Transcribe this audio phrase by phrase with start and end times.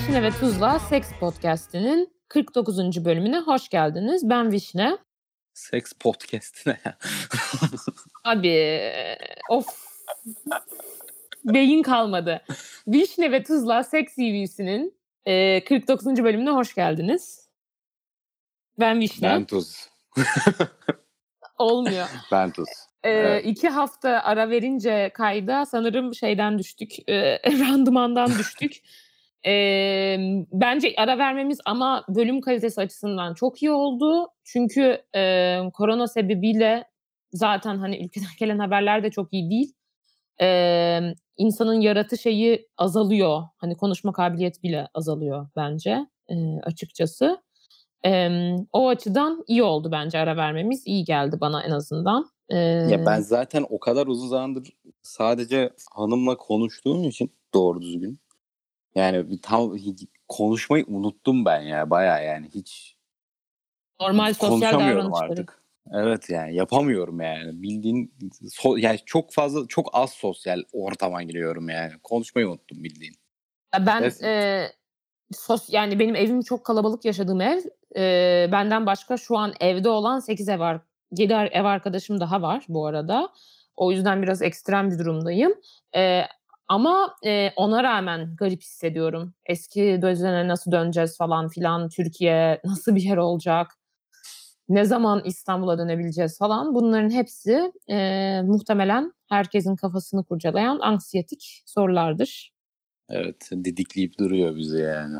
[0.00, 3.04] Vişne ve Tuzla Seks Podcast'inin 49.
[3.04, 4.28] bölümüne hoş geldiniz.
[4.30, 4.98] Ben Vişne.
[5.54, 6.78] Seks podcast'ine.
[8.24, 8.82] Abi
[9.48, 9.66] of
[11.44, 12.42] beyin kalmadı.
[12.88, 14.94] Vişne ve Tuzla Seks TV'sinin
[15.26, 16.06] e, 49.
[16.06, 17.48] bölümüne hoş geldiniz.
[18.78, 19.28] Ben Vişne.
[19.28, 19.88] ben tuz.
[21.58, 22.06] Olmuyor.
[22.32, 22.68] Ben tuz.
[23.04, 23.46] Ee, Evet.
[23.46, 28.72] iki hafta ara verince kayda sanırım şeyden düştük, e, randımandan düştük.
[29.46, 30.16] Ee,
[30.52, 34.28] bence ara vermemiz ama bölüm kalitesi açısından çok iyi oldu.
[34.44, 36.84] Çünkü e, korona sebebiyle
[37.32, 39.72] zaten hani ülkeden gelen haberler de çok iyi değil.
[40.42, 41.00] Ee,
[41.36, 43.42] insanın yaratı şeyi azalıyor.
[43.56, 47.42] Hani konuşma kabiliyeti bile azalıyor bence e, açıkçası.
[48.06, 50.82] Ee, o açıdan iyi oldu bence ara vermemiz.
[50.86, 52.30] İyi geldi bana en azından.
[52.90, 54.68] Ya ben zaten o kadar uzun zamandır
[55.02, 58.18] sadece hanımla konuştuğum için doğru düzgün.
[58.94, 59.76] Yani tam
[60.28, 62.96] konuşmayı unuttum ben ya baya yani hiç
[64.00, 65.30] normal sosyal konuşamıyorum davranışları.
[65.30, 65.60] artık.
[65.92, 71.92] Evet yani yapamıyorum yani bildiğin so- yani çok fazla çok az sosyal ortama giriyorum yani
[72.02, 73.14] konuşmayı unuttum bildiğin.
[73.74, 74.22] Ya Ben Evet.
[74.22, 74.66] e,
[75.32, 77.60] sos yani benim evim çok kalabalık yaşadığım ev.
[77.96, 80.80] E, benden başka şu an evde olan 8 ev var.
[81.16, 83.32] 7 ev arkadaşım daha var bu arada.
[83.76, 85.54] O yüzden biraz ekstrem bir durumdayım.
[85.96, 86.22] E,
[86.70, 89.34] ama e, ona rağmen garip hissediyorum.
[89.46, 91.88] Eski düzene nasıl döneceğiz falan filan.
[91.88, 93.66] Türkiye nasıl bir yer olacak?
[94.68, 96.74] Ne zaman İstanbul'a dönebileceğiz falan.
[96.74, 97.96] Bunların hepsi e,
[98.44, 102.52] muhtemelen herkesin kafasını kurcalayan anksiyetik sorulardır.
[103.08, 105.18] Evet didikleyip duruyor bizi yani.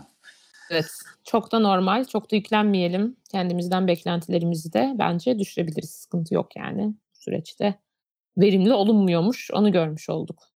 [0.70, 0.90] Evet.
[1.24, 2.04] Çok da normal.
[2.04, 3.16] Çok da yüklenmeyelim.
[3.30, 5.90] Kendimizden beklentilerimizi de bence düşürebiliriz.
[5.90, 7.74] Sıkıntı yok yani süreçte.
[8.38, 9.50] Verimli olunmuyormuş.
[9.52, 10.49] Onu görmüş olduk.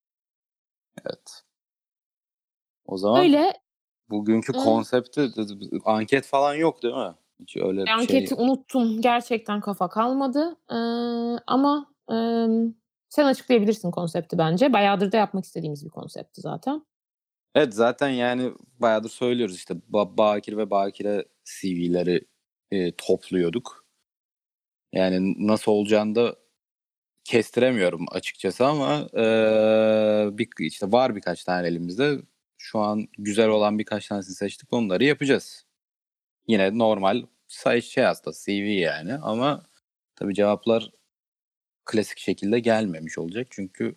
[1.05, 1.43] Evet.
[2.87, 3.53] O zaman Öyle
[4.11, 4.59] bugünkü Hı.
[4.59, 5.31] konsepti
[5.85, 7.15] anket falan yok değil mi?
[7.41, 8.45] Hiç öyle bir anketi şey.
[8.45, 9.01] unuttum.
[9.01, 10.57] Gerçekten kafa kalmadı.
[10.71, 10.75] Ee,
[11.47, 12.17] ama e,
[13.09, 14.73] sen açıklayabilirsin konsepti bence.
[14.73, 16.87] Bayağıdır da yapmak istediğimiz bir konsepti zaten.
[17.55, 22.21] Evet zaten yani bayağıdır söylüyoruz işte ba- Bakir ve Bakire CV'leri
[22.71, 23.85] e, topluyorduk.
[24.93, 26.37] Yani nasıl olacağını da
[27.25, 32.19] kestiremiyorum açıkçası ama e, bir, işte var birkaç tane elimizde.
[32.59, 34.73] Şu an güzel olan birkaç tanesini seçtik.
[34.73, 35.67] Onları yapacağız.
[36.49, 39.67] Yine normal say şey aslında CV yani ama
[40.17, 40.91] tabii cevaplar
[41.85, 43.47] klasik şekilde gelmemiş olacak.
[43.51, 43.95] Çünkü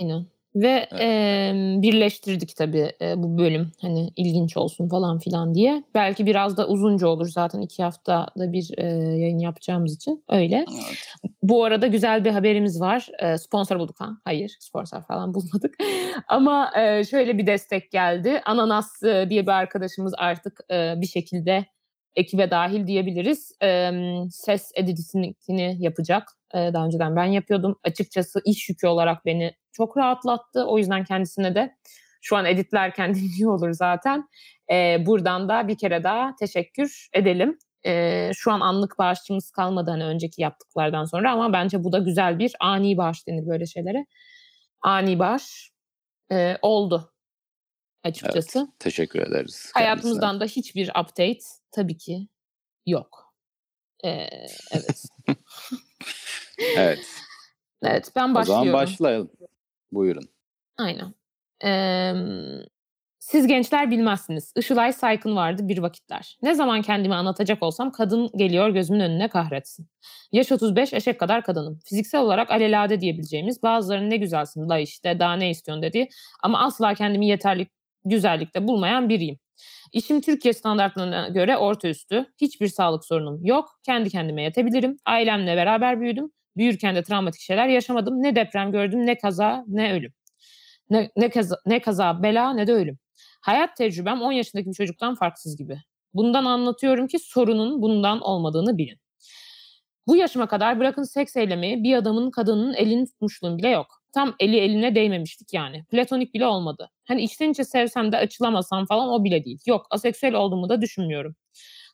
[0.00, 0.26] Aynen.
[0.62, 1.00] Ve Evet.
[1.02, 1.52] e,
[1.82, 5.82] birleştirdik tabii e, bu bölüm hani ilginç olsun falan filan diye.
[5.94, 8.84] Belki biraz da uzunca olur zaten iki haftada bir e,
[9.18, 10.56] yayın yapacağımız için öyle.
[10.56, 10.98] evet,
[11.42, 13.08] Bu arada güzel bir haberimiz var.
[13.18, 14.08] E, sponsor bulduk ha?
[14.24, 15.74] Hayır sponsor falan bulmadık.
[16.28, 18.40] Ama e, şöyle bir destek geldi.
[18.46, 21.66] Ananas e, diye bir arkadaşımız artık e, bir şekilde
[22.18, 23.52] ekibe dahil diyebiliriz.
[23.62, 23.90] E,
[24.30, 26.28] ses editini yapacak.
[26.54, 27.78] E, daha önceden ben yapıyordum.
[27.84, 30.66] Açıkçası iş yükü olarak beni çok rahatlattı.
[30.66, 31.76] O yüzden kendisine de
[32.20, 34.28] şu an editlerken dinliyor olur zaten.
[34.70, 37.58] E, buradan da bir kere daha teşekkür edelim.
[37.86, 42.38] E, şu an anlık bağışçımız kalmadı hani önceki yaptıklardan sonra ama bence bu da güzel
[42.38, 44.06] bir ani bağış denir böyle şeylere.
[44.82, 45.70] Ani bağış
[46.32, 47.12] e, oldu
[48.04, 48.58] açıkçası.
[48.58, 48.68] evet.
[48.78, 49.32] Teşekkür ederiz.
[49.54, 49.72] kendisine.
[49.72, 51.38] Hayatımızdan da hiçbir update
[51.70, 52.28] tabii ki
[52.86, 53.34] yok.
[54.04, 54.10] E,
[54.72, 55.04] evet.
[56.76, 57.06] Evet.
[57.82, 58.64] evet ben O başlıyorum.
[58.66, 59.30] zaman başlayalım.
[59.92, 60.28] Buyurun.
[60.78, 61.14] Aynen.
[61.64, 62.14] Eee,
[63.18, 64.52] siz gençler bilmezsiniz.
[64.56, 66.38] Işılay Saykın vardı bir vakitler.
[66.42, 69.88] Ne zaman kendimi anlatacak olsam kadın geliyor gözümün önüne kahretsin.
[70.32, 71.80] Yaş 35 eşek kadar kadınım.
[71.84, 76.08] Fiziksel olarak alelade diyebileceğimiz bazılarının ne güzelsin la işte daha ne istiyorsun dediği
[76.42, 77.66] ama asla kendimi yeterli
[78.08, 79.38] güzellikte bulmayan biriyim.
[79.92, 82.26] İşim Türkiye standartlarına göre orta üstü.
[82.40, 83.80] Hiçbir sağlık sorunum yok.
[83.82, 84.96] Kendi kendime yetebilirim.
[85.04, 86.30] Ailemle beraber büyüdüm.
[86.56, 88.22] Büyürken de travmatik şeyler yaşamadım.
[88.22, 90.12] Ne deprem gördüm, ne kaza, ne ölüm.
[90.90, 92.98] Ne, ne, kaza, ne kaza, bela, ne de ölüm.
[93.40, 95.78] Hayat tecrübem 10 yaşındaki bir çocuktan farksız gibi.
[96.14, 98.98] Bundan anlatıyorum ki sorunun bundan olmadığını bilin.
[100.06, 103.97] Bu yaşıma kadar bırakın seks eylemeyi bir adamın kadının elini tutmuşluğum bile yok.
[104.14, 105.84] Tam eli eline değmemiştik yani.
[105.90, 106.90] Platonik bile olmadı.
[107.08, 109.58] Hani içten içe sevsem de açılamasam falan o bile değil.
[109.66, 111.36] Yok aseksüel olduğumu da düşünmüyorum.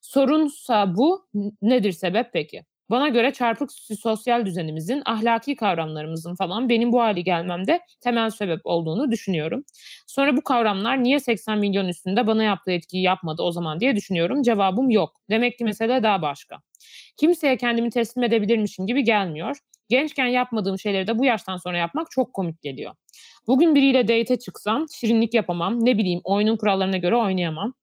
[0.03, 1.29] Sorunsa bu
[1.63, 2.65] nedir sebep peki?
[2.91, 3.71] Bana göre çarpık
[4.03, 9.65] sosyal düzenimizin, ahlaki kavramlarımızın falan benim bu hâle gelmemde temel sebep olduğunu düşünüyorum.
[10.07, 14.43] Sonra bu kavramlar niye 80 milyon üstünde bana yaptığı etkiyi yapmadı o zaman diye düşünüyorum.
[14.43, 15.17] Cevabım yok.
[15.31, 16.57] Demek ki mesele daha başka.
[17.17, 19.59] Kimseye kendimi teslim edebilirmişim gibi gelmiyor.
[19.89, 22.95] Gençken yapmadığım şeyleri de bu yaştan sonra yapmak çok komik geliyor.
[23.47, 27.75] Bugün biriyle date'e çıksam şirinlik yapamam, ne bileyim oyunun kurallarına göre oynayamam.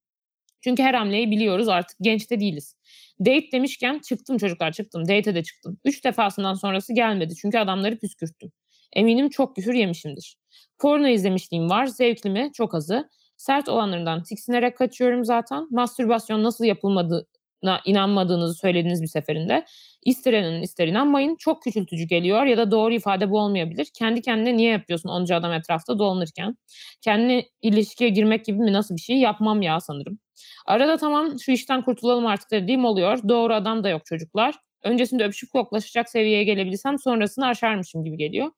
[0.61, 2.75] Çünkü her hamleyi biliyoruz artık genç de değiliz.
[3.19, 5.01] Date demişken çıktım çocuklar çıktım.
[5.01, 5.77] Date'e de çıktım.
[5.85, 8.51] 3 defasından sonrası gelmedi çünkü adamları püskürttüm.
[8.93, 10.37] Eminim çok küfür yemişimdir.
[10.79, 11.85] Porno izlemişliğim var.
[11.85, 12.51] Zevkli mi?
[12.53, 13.09] Çok azı.
[13.37, 15.67] Sert olanlarından tiksinerek kaçıyorum zaten.
[15.71, 19.65] Mastürbasyon nasıl yapılmadığına inanmadığınızı söylediğiniz bir seferinde.
[20.05, 21.35] İster inanın ister inanmayın.
[21.35, 23.87] Çok küçültücü geliyor ya da doğru ifade bu olmayabilir.
[23.97, 26.55] Kendi kendine niye yapıyorsun onca adam etrafta dolanırken?
[27.01, 30.19] Kendine ilişkiye girmek gibi mi nasıl bir şey yapmam ya sanırım.
[30.65, 33.19] Arada tamam şu işten kurtulalım artık dediğim oluyor.
[33.29, 34.55] Doğru adam da yok çocuklar.
[34.83, 38.51] Öncesinde öpüşüp koklaşacak seviyeye gelebilsem sonrasını aşarmışım gibi geliyor.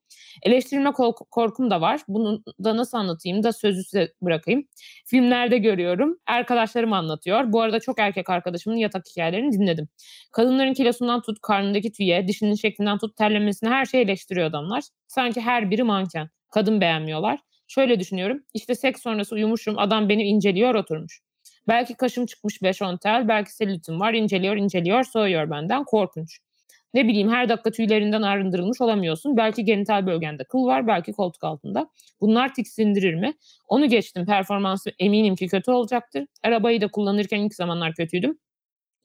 [0.43, 0.91] Eleştirilme
[1.31, 2.01] korkum da var.
[2.07, 4.67] Bunu da nasıl anlatayım da sözü size bırakayım.
[5.05, 6.17] Filmlerde görüyorum.
[6.27, 7.53] Arkadaşlarım anlatıyor.
[7.53, 9.87] Bu arada çok erkek arkadaşımın yatak hikayelerini dinledim.
[10.31, 14.83] Kadınların kilosundan tut karnındaki tüye, dişinin şeklinden tut terlemesine her şeyi eleştiriyor adamlar.
[15.07, 16.29] Sanki her biri manken.
[16.51, 17.39] Kadın beğenmiyorlar.
[17.67, 18.43] Şöyle düşünüyorum.
[18.53, 19.79] İşte seks sonrası uyumuşum.
[19.79, 21.21] Adam beni inceliyor oturmuş.
[21.67, 25.83] Belki kaşım çıkmış 5-10 tel, belki selülitim var, inceliyor, inceliyor, soğuyor benden.
[25.83, 26.39] Korkunç.
[26.93, 29.37] Ne bileyim her dakika tüylerinden arındırılmış olamıyorsun.
[29.37, 31.89] Belki genital bölgende kıl var, belki koltuk altında.
[32.21, 33.33] Bunlar tiksindirir mi?
[33.67, 34.25] Onu geçtim.
[34.25, 36.25] Performansı eminim ki kötü olacaktır.
[36.43, 38.37] Arabayı da kullanırken ilk zamanlar kötüydüm.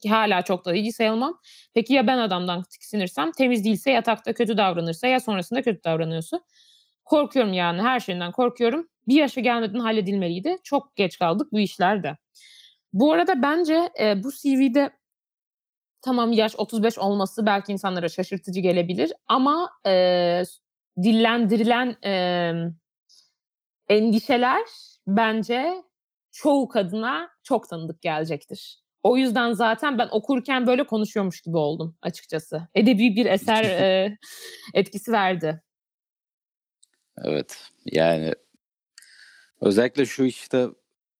[0.00, 1.38] Ki hala çok da iyi sayılmam.
[1.74, 3.32] Peki ya ben adamdan tiksinirsem?
[3.32, 6.40] Temiz değilse, yatakta kötü davranırsa ya sonrasında kötü davranıyorsa?
[7.04, 8.88] Korkuyorum yani her şeyden korkuyorum.
[9.08, 10.56] Bir yaşa gelmeden halledilmeliydi.
[10.64, 12.16] Çok geç kaldık bu işlerde.
[12.92, 14.90] Bu arada bence e, bu CV'de
[16.02, 20.42] tamam yaş 35 olması belki insanlara şaşırtıcı gelebilir ama e,
[21.02, 22.52] dillendirilen e,
[23.88, 24.62] endişeler
[25.06, 25.84] bence
[26.32, 28.82] çoğu kadına çok tanıdık gelecektir.
[29.02, 32.68] O yüzden zaten ben okurken böyle konuşuyormuş gibi oldum açıkçası.
[32.74, 34.18] Edebi bir eser e,
[34.74, 35.62] etkisi verdi.
[37.24, 38.34] Evet yani
[39.60, 40.68] özellikle şu işte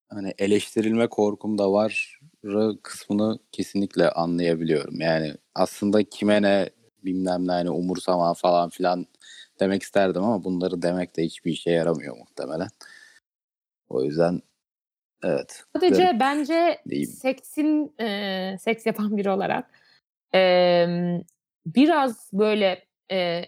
[0.08, 2.20] hani eleştirilme korkum da var
[2.82, 5.00] kısmını kesinlikle anlayabiliyorum.
[5.00, 6.70] Yani aslında kime ne
[7.04, 9.06] bilmem ne hani umursama falan filan
[9.60, 12.68] demek isterdim ama bunları demek de hiçbir işe yaramıyor muhtemelen.
[13.88, 14.40] O yüzden
[15.24, 15.64] evet.
[15.76, 17.10] Sadece garip bence diyeyim.
[17.10, 19.70] seksin e, seks yapan biri olarak
[20.34, 20.86] e,
[21.66, 23.42] biraz böyle e,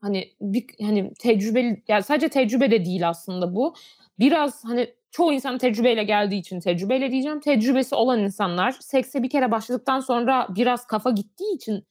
[0.00, 3.74] hani bir hani tecrübeli yani sadece tecrübe de değil aslında bu.
[4.18, 7.40] Biraz hani çoğu insan tecrübeyle geldiği için tecrübeyle diyeceğim.
[7.40, 11.86] Tecrübesi olan insanlar sekse bir kere başladıktan sonra biraz kafa gittiği için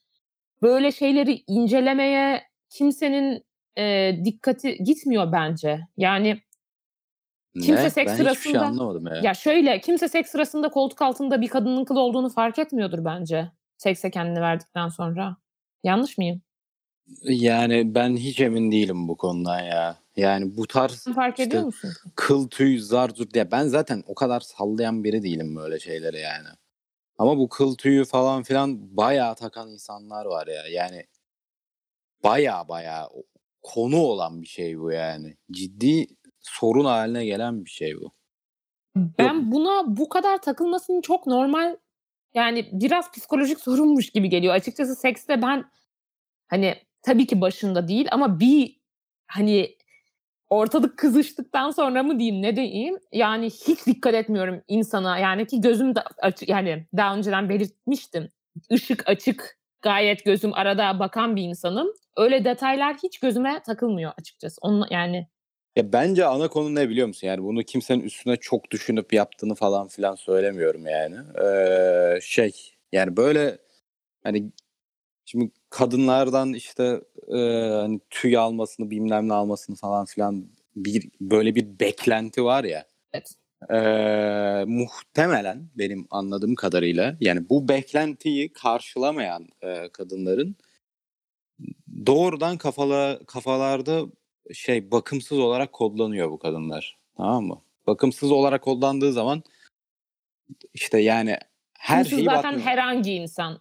[0.62, 3.46] böyle şeyleri incelemeye kimsenin
[3.78, 5.80] e, dikkati gitmiyor bence.
[5.98, 6.42] Yani
[7.54, 7.90] kimse Ne?
[7.90, 9.16] seks Ben şey sırasında anlamadım ya.
[9.24, 13.52] ya şöyle kimse seks sırasında koltuk altında bir kadının kıl olduğunu fark etmiyordur bence.
[13.78, 15.38] Sekse kendini verdikten sonra.
[15.84, 16.42] Yanlış mıyım?
[17.24, 19.98] Yani ben hiç emin değilim bu konudan ya.
[20.16, 21.92] Yani bu tarz Fark ediyor işte musun?
[22.16, 26.48] kıl tüy zar zurt diye ben zaten o kadar sallayan biri değilim böyle şeylere yani.
[27.18, 30.68] Ama bu kıl tüyü falan filan bayağı takan insanlar var ya.
[30.68, 31.06] Yani
[32.24, 33.10] bayağı bayağı
[33.62, 35.38] konu olan bir şey bu yani.
[35.52, 36.08] Ciddi
[36.40, 38.12] sorun haline gelen bir şey bu.
[38.96, 39.06] Yok.
[39.20, 41.76] Ben buna bu kadar takılmasının çok normal
[42.34, 44.54] yani biraz psikolojik sorunmuş gibi geliyor.
[44.54, 45.66] Açıkçası sekste ben
[46.48, 48.80] hani tabii ki başında değil ama bir
[49.28, 49.76] hani
[50.50, 53.00] ortalık kızıştıktan sonra mı diyeyim ne diyeyim?
[53.12, 55.18] Yani hiç dikkat etmiyorum insana.
[55.18, 58.30] Yani ki gözüm de açık yani daha önceden belirtmiştim.
[58.70, 61.88] Işık açık gayet gözüm arada bakan bir insanım.
[62.18, 64.58] Öyle detaylar hiç gözüme takılmıyor açıkçası.
[64.62, 65.28] Onun yani
[65.76, 67.28] Ya bence ana konu ne biliyor musun?
[67.28, 71.16] Yani bunu kimsenin üstüne çok düşünüp yaptığını falan filan söylemiyorum yani.
[71.46, 72.52] Ee, şey
[72.92, 73.58] yani böyle
[74.24, 74.52] hani
[75.26, 77.40] şimdi kadınlardan işte e,
[77.70, 82.86] hani tüy almasını bilmem ne almasını falan filan bir böyle bir beklenti var ya.
[83.14, 83.34] evet.
[83.70, 90.56] Ee, muhtemelen benim anladığım kadarıyla yani bu beklentiyi karşılamayan e, kadınların
[92.06, 94.02] doğrudan kafala, kafalarda
[94.54, 96.98] şey bakımsız olarak kodlanıyor bu kadınlar.
[97.18, 97.62] Tamam mı?
[97.88, 99.44] Bakımsız olarak kodlandığı zaman
[100.74, 101.38] işte yani
[101.80, 102.68] her Huysuz şeyi zaten bakmıyor.
[102.68, 103.60] herhangi insan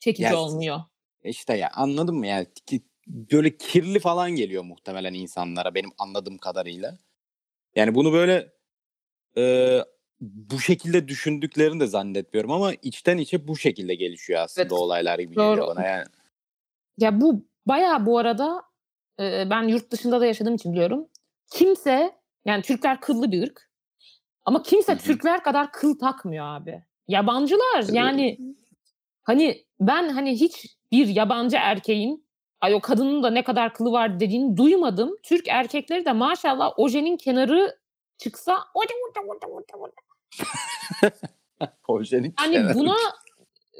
[0.00, 0.80] çekici Ya olmuyor.
[1.24, 6.98] İşte ya anladın mı yani ki- böyle kirli falan geliyor muhtemelen insanlara benim anladığım kadarıyla.
[7.76, 8.52] Yani bunu böyle
[9.36, 9.78] e,
[10.20, 14.72] bu şekilde düşündüklerini de zannetmiyorum ama içten içe bu şekilde gelişiyor aslında Evet.
[14.72, 15.50] olaylar gibi Doğru.
[15.50, 16.06] geliyor bana yani.
[16.98, 18.62] Ya bu bayağı bu arada
[19.20, 21.08] e, ben yurt dışında da yaşadığım için biliyorum.
[21.52, 22.12] Kimse
[22.44, 23.70] yani Türkler kıllı bir ırk
[24.44, 25.00] ama kimse Hı hı.
[25.02, 26.84] Türkler kadar kıl takmıyor abi.
[27.08, 27.96] Yabancılar Tabii.
[27.96, 28.38] yani
[29.22, 32.26] hani ben hani hiç bir yabancı erkeğin
[32.60, 35.16] ay o kadının da ne kadar kılı var dediğini duymadım.
[35.22, 37.78] Türk erkekleri de maşallah ojenin kenarı
[38.18, 39.92] çıksa oje, oje, oje, oje, oje.
[41.88, 42.74] Ojenin kenarı.
[42.74, 42.96] buna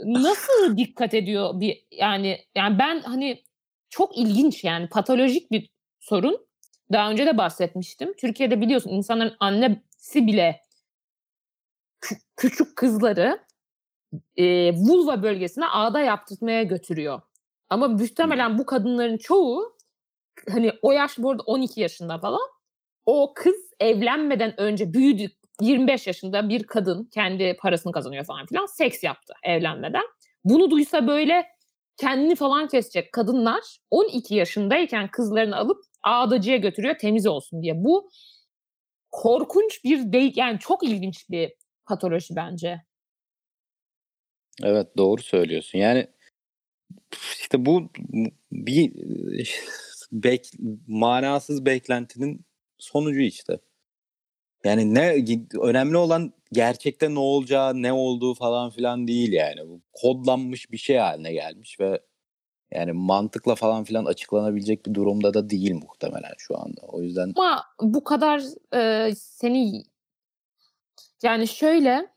[0.05, 3.45] nasıl dikkat ediyor bir yani yani ben hani
[3.91, 6.47] çok ilginç yani patolojik bir sorun.
[6.93, 8.15] Daha önce de bahsetmiştim.
[8.17, 10.61] Türkiye'de biliyorsun insanların annesi bile
[12.01, 13.41] kü- küçük kızları
[14.37, 17.21] e, vulva bölgesine ağda yaptırmaya götürüyor.
[17.71, 19.77] Ama muhtemelen bu kadınların çoğu
[20.49, 22.49] hani o yaş bu arada 12 yaşında falan.
[23.07, 29.03] O kız evlenmeden önce büyüdü 25 yaşında bir kadın kendi parasını kazanıyor falan filan seks
[29.05, 30.05] yaptı evlenmeden.
[30.45, 31.47] Bunu duysa böyle
[31.97, 37.85] kendini falan kesecek kadınlar 12 yaşındayken kızlarını alıp ağdacıya götürüyor temiz olsun diye.
[37.85, 38.11] Bu
[39.11, 41.53] korkunç bir değil yani çok ilginç bir
[41.87, 42.83] patoloji bence.
[44.63, 45.79] Evet doğru söylüyorsun.
[45.79, 46.07] Yani
[47.41, 47.91] işte bu
[48.53, 48.93] bir
[50.13, 50.51] bek,
[50.87, 52.45] manasız beklentinin
[52.79, 53.59] sonucu işte.
[54.65, 55.25] Yani ne
[55.61, 59.69] önemli olan gerçekte ne olacağı, ne olduğu falan filan değil yani.
[59.69, 62.01] Bu kodlanmış bir şey haline gelmiş ve
[62.73, 66.81] yani mantıkla falan filan açıklanabilecek bir durumda da değil muhtemelen şu anda.
[66.89, 68.43] O yüzden Ama bu kadar
[68.75, 69.83] e, seni
[71.23, 72.09] yani şöyle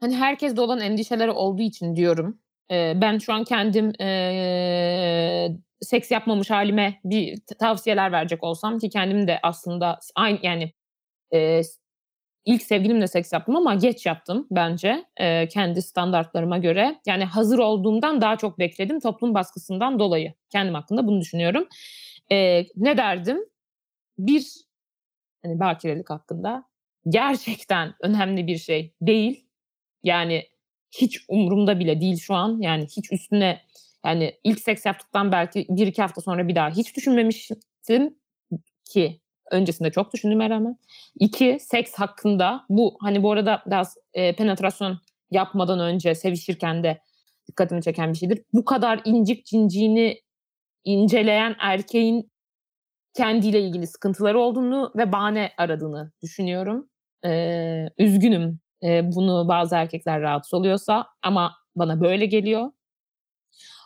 [0.00, 2.38] hani herkeste olan endişeleri olduğu için diyorum.
[2.70, 5.48] E, ben şu an kendim e,
[5.80, 10.72] seks yapmamış halime bir tavsiyeler verecek olsam ki kendim de aslında aynı yani
[11.34, 11.62] e,
[12.44, 17.00] ilk sevgilimle seks yaptım ama geç yaptım bence e, kendi standartlarıma göre.
[17.06, 20.34] Yani hazır olduğumdan daha çok bekledim toplum baskısından dolayı.
[20.50, 21.68] Kendim hakkında bunu düşünüyorum.
[22.32, 23.38] E, ne derdim?
[24.18, 24.46] Bir
[25.42, 26.64] hani bakirelik hakkında
[27.08, 29.45] gerçekten önemli bir şey değil.
[30.06, 30.48] Yani
[30.90, 32.60] hiç umurumda bile değil şu an.
[32.60, 33.60] Yani hiç üstüne
[34.04, 38.14] yani ilk seks yaptıktan belki bir iki hafta sonra bir daha hiç düşünmemiştim
[38.84, 39.20] ki
[39.50, 40.78] öncesinde çok düşündüğüme rağmen.
[41.20, 44.98] İki, seks hakkında bu hani bu arada biraz e, penetrasyon
[45.30, 47.00] yapmadan önce sevişirken de
[47.48, 48.42] dikkatimi çeken bir şeydir.
[48.52, 50.20] Bu kadar incik cinciğini
[50.84, 52.30] inceleyen erkeğin
[53.14, 56.88] kendiyle ilgili sıkıntıları olduğunu ve bahane aradığını düşünüyorum.
[57.24, 62.70] Ee, üzgünüm ee, bunu bazı erkekler rahatsız oluyorsa ama bana böyle geliyor.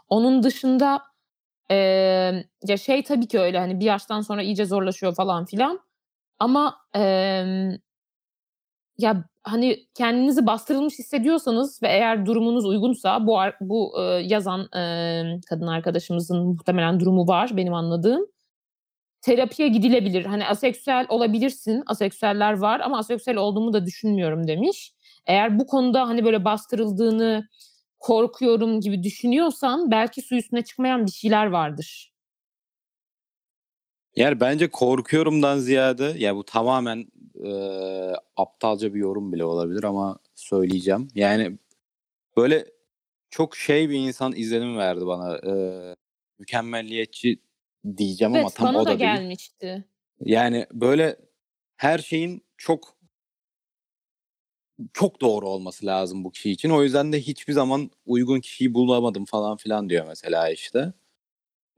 [0.09, 1.03] Onun dışında
[1.71, 1.77] ee,
[2.67, 5.81] ya şey tabii ki öyle hani bir yaştan sonra iyice zorlaşıyor falan filan.
[6.39, 7.71] Ama ee,
[8.99, 15.67] ya hani kendinizi bastırılmış hissediyorsanız ve eğer durumunuz uygunsa bu bu e, yazan e, kadın
[15.67, 18.27] arkadaşımızın muhtemelen durumu var benim anladığım.
[19.23, 20.25] Terapiye gidilebilir.
[20.25, 21.83] Hani aseksüel olabilirsin.
[21.87, 24.93] Aseksüeller var ama aseksüel olduğumu da düşünmüyorum demiş.
[25.27, 27.49] Eğer bu konuda hani böyle bastırıldığını
[27.99, 32.11] korkuyorum gibi düşünüyorsan belki su üstüne çıkmayan bir şeyler vardır.
[34.17, 37.07] yani bence korkuyorumdan ziyade ya bu tamamen
[37.45, 37.51] e,
[38.37, 41.09] aptalca bir yorum bile olabilir ama söyleyeceğim.
[41.15, 41.59] Yani
[42.37, 42.67] böyle
[43.31, 45.37] çok şey bir insan izlenim verdi bana.
[45.37, 45.53] E,
[46.39, 47.39] mükemmelliyetçi
[47.97, 49.13] diyeceğim ama Evet tam bana o da da değil.
[49.13, 49.85] gelmişti.
[50.21, 51.17] Yani böyle
[51.77, 52.97] her şeyin çok
[54.93, 56.71] çok doğru olması lazım bu kişi için.
[56.71, 60.93] O yüzden de hiçbir zaman uygun kişiyi bulamadım falan filan diyor mesela işte.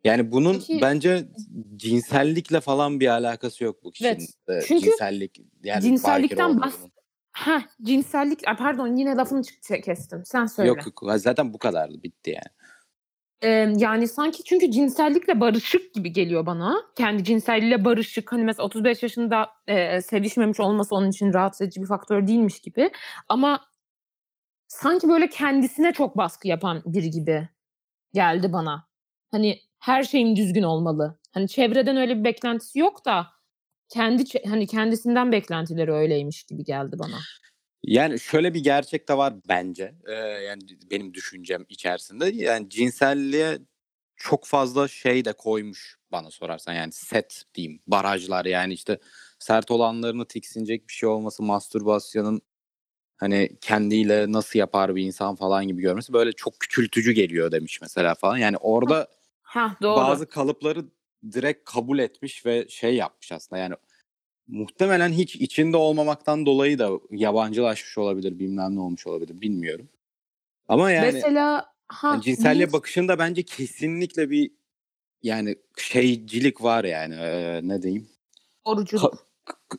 [0.04, 1.28] Yani bunun Peki bence
[1.76, 4.28] cinsellikle falan bir alakası yok bu kişinin.
[4.48, 6.92] evet çünkü cinsellik yani cinsellikten bas olmasının.
[7.32, 9.42] ha cinsellik pardon yine lafını
[9.84, 10.22] kestim.
[10.24, 10.68] Sen Yok söyle.
[10.68, 12.61] yok zaten bu kadardı bitti yani.
[13.42, 16.82] Ee, yani sanki çünkü cinsellikle barışık gibi geliyor bana.
[16.96, 18.32] Kendi cinselliğiyle barışık.
[18.32, 22.90] Hani mesela 35 yaşında e, sevişmemiş olması onun için rahatsız edici bir faktör değilmiş gibi.
[23.28, 23.60] Ama
[24.68, 27.48] sanki böyle kendisine çok baskı yapan biri gibi
[28.14, 28.88] geldi bana.
[29.30, 31.18] Hani her şeyim düzgün olmalı.
[31.34, 33.26] Hani çevreden öyle bir beklentisi yok da
[33.88, 37.16] kendi hani kendisinden beklentileri öyleymiş gibi geldi bana.
[37.84, 39.94] Yani şöyle bir gerçek de var bence.
[40.06, 42.28] Ee, yani benim düşüncem içerisinde.
[42.28, 43.58] Yani cinselliğe
[44.16, 46.72] çok fazla şey de koymuş bana sorarsan.
[46.72, 47.80] Yani set diyeyim.
[47.86, 48.98] Barajlar yani işte
[49.38, 52.40] sert olanlarını tiksinecek bir şey olması, mastürbasyonun
[53.16, 58.14] hani kendiyle nasıl yapar bir insan falan gibi görmesi böyle çok küçültücü geliyor demiş mesela
[58.14, 58.36] falan.
[58.36, 59.08] Yani orada
[59.42, 59.96] Ha doğru.
[59.96, 60.84] bazı kalıpları
[61.32, 63.74] direkt kabul etmiş ve şey yapmış aslında yani
[64.48, 69.88] muhtemelen hiç içinde olmamaktan dolayı da yabancılaşmış olabilir, bilmem ne olmuş olabilir bilmiyorum.
[70.68, 74.50] Ama yani Mesela ha yani cinselliğe cins bakışında bence kesinlikle bir
[75.22, 78.08] yani şeycilik var yani eee, ne diyeyim?
[78.64, 79.26] Koruculuk.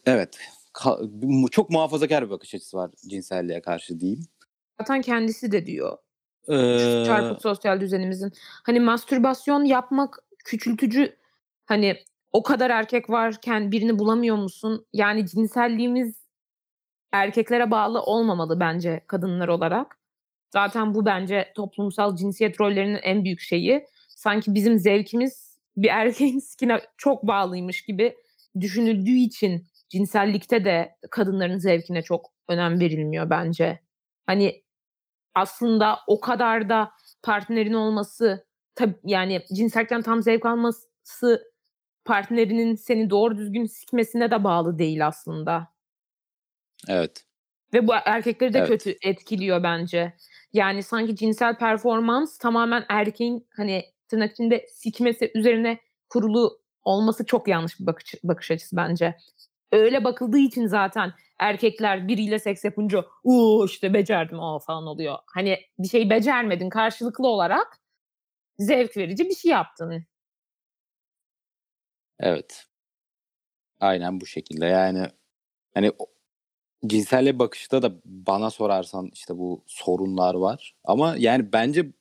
[0.06, 0.38] evet.
[0.74, 4.26] Ka- çok muhafazakar bir bakış açısı var cinselliğe karşı diyeyim.
[4.80, 5.98] Zaten kendisi de diyor.
[6.50, 8.32] Eee, çarpık sosyal düzenimizin.
[8.64, 11.16] Hani mastürbasyon yapmak küçültücü.
[11.66, 11.98] Hani
[12.34, 14.86] o kadar erkek varken birini bulamıyor musun?
[14.94, 16.24] Yani cinselliğimiz
[17.12, 19.98] erkeklere bağlı olmamalı bence kadınlar olarak.
[20.54, 23.86] Zaten bu bence toplumsal cinsiyet rollerinin en büyük şeyi.
[24.10, 28.16] Sanki bizim zevkimiz bir erkeğin sikine çok bağlıymış gibi
[28.60, 33.80] düşünüldüğü için cinsellikte de kadınların zevkine çok önem verilmiyor bence.
[34.26, 34.64] Hani
[35.36, 36.92] aslında o kadar da
[37.24, 41.53] partnerin olması tabii yani cinsellikten tam zevk alması
[42.06, 45.68] partnerinin seni doğru düzgün sikmesine de bağlı değil aslında.
[46.90, 47.26] evet.
[47.74, 48.68] Ve bu erkekleri de Evet.
[48.68, 50.14] kötü etkiliyor bence.
[50.54, 55.80] Yani sanki cinsel performans tamamen erkeğin hani tırnak içinde sikmesi üzerine
[56.10, 59.16] kurulu olması çok yanlış bir bakış, bakış açısı bence.
[59.72, 65.18] Öyle bakıldığı için zaten erkekler biriyle seks yapınca uuu işte becerdim o falan oluyor.
[65.34, 67.78] Hani bir şey becermedin karşılıklı olarak
[68.60, 70.06] zevk verici bir şey yaptın.
[72.24, 72.66] Evet.
[73.80, 74.66] Aynen bu şekilde.
[74.66, 75.08] Yani
[75.74, 75.92] hani
[76.88, 80.76] cinselliğe bakışta da bana sorarsan işte bu sorunlar var.
[80.84, 81.92] Ama yani bence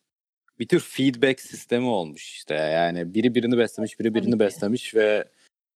[0.59, 2.55] bir tür feedback sistemi olmuş işte.
[2.55, 5.29] Yani biri birini beslemiş, biri birini beslemiş ve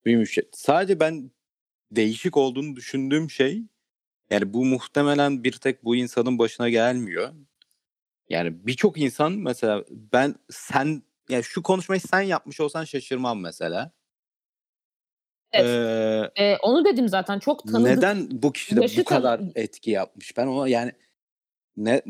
[0.05, 0.39] büyümüş.
[0.53, 1.31] Sadece ben
[1.93, 3.63] değişik olduğunu düşündüğüm şey
[4.31, 7.33] yani bu muhtemelen bir tek bu insanın başına gelmiyor.
[8.29, 13.93] Yani birçok insan mesela ben sen yani şu konuşmayı sen yapmış olsan şaşırmam mesela.
[15.59, 16.31] Evet.
[16.37, 17.97] Ee, Ee, onu dedim zaten çok tanıdık.
[17.97, 20.37] neden bu kişi de Yaşı bu kadar tan- etki yapmış?
[20.37, 20.93] Ben ona yani
[21.77, 22.03] ne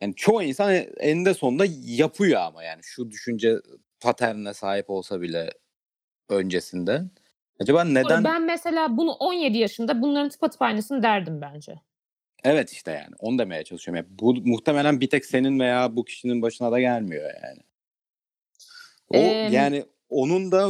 [0.00, 3.56] yani çoğu insan eninde sonunda yapıyor ama yani şu düşünce
[4.00, 5.50] paternine sahip olsa bile
[6.28, 7.02] öncesinde.
[7.60, 8.24] Acaba neden?
[8.24, 11.74] Ben mesela bunu 17 yaşında bunların tıpatıp aynısını derdim bence.
[12.44, 14.04] Evet işte yani onu demeye çalışıyorum.
[14.04, 17.60] Yani bu muhtemelen bir tek senin veya bu kişinin başına da gelmiyor yani.
[19.08, 20.68] O Em, yani onun da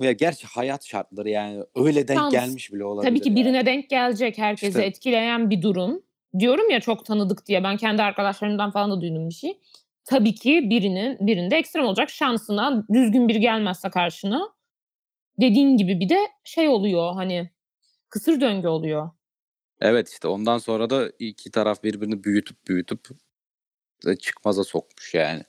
[0.00, 2.32] ya gerçi hayat şartları yani öyle denk Şans.
[2.32, 3.10] gelmiş bile olabilir.
[3.10, 3.36] Tabii ki yani.
[3.40, 4.84] birine denk gelecek herkesi İşte.
[4.84, 6.02] etkileyen bir durum.
[6.38, 9.60] Diyorum ya çok tanıdık diye ben kendi arkadaşlarımdan falan da duydum bir şey.
[10.04, 14.48] Tabii ki birinin birinde ekstrem olacak şansına düzgün biri gelmezse karşına.
[15.40, 17.50] Dediğin gibi bir de şey oluyor hani
[18.08, 19.10] kısır döngü oluyor.
[19.80, 23.08] Evet işte ondan sonra da iki taraf birbirini büyütüp büyütüp
[24.20, 25.42] çıkmaza sokmuş yani.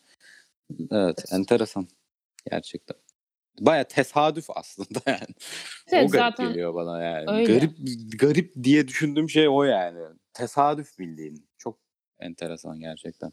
[0.80, 1.24] Evet Evet.
[1.34, 1.88] enteresan
[2.52, 2.98] gerçekten.
[3.60, 5.36] Baya tesadüf aslında yani.
[5.92, 7.26] Evet, o garip zaten geliyor bana yani.
[7.32, 7.54] öyle.
[7.54, 7.72] Garip
[8.20, 10.00] garip diye düşündüğüm şey o yani.
[10.34, 11.50] Tesadüf bildiğin.
[11.58, 11.80] Çok
[12.20, 13.32] enteresan gerçekten.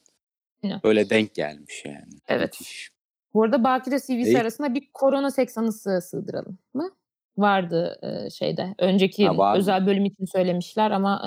[0.65, 0.81] Aynen.
[0.85, 2.13] Böyle denk gelmiş yani.
[2.29, 2.61] Evet.
[2.61, 2.91] Müthiş.
[3.35, 4.41] Bu arada Bakire CV'si İyi.
[4.41, 6.91] arasına bir korona seks anısı sığdıralım mı?
[7.37, 8.75] Vardı e, şeyde.
[8.79, 9.59] Önceki Ha, var mı?
[9.59, 11.23] özel bölüm için söylemişler ama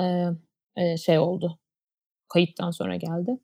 [0.76, 1.60] e, e, şey oldu.
[2.30, 3.38] Kayıttan sonra geldi.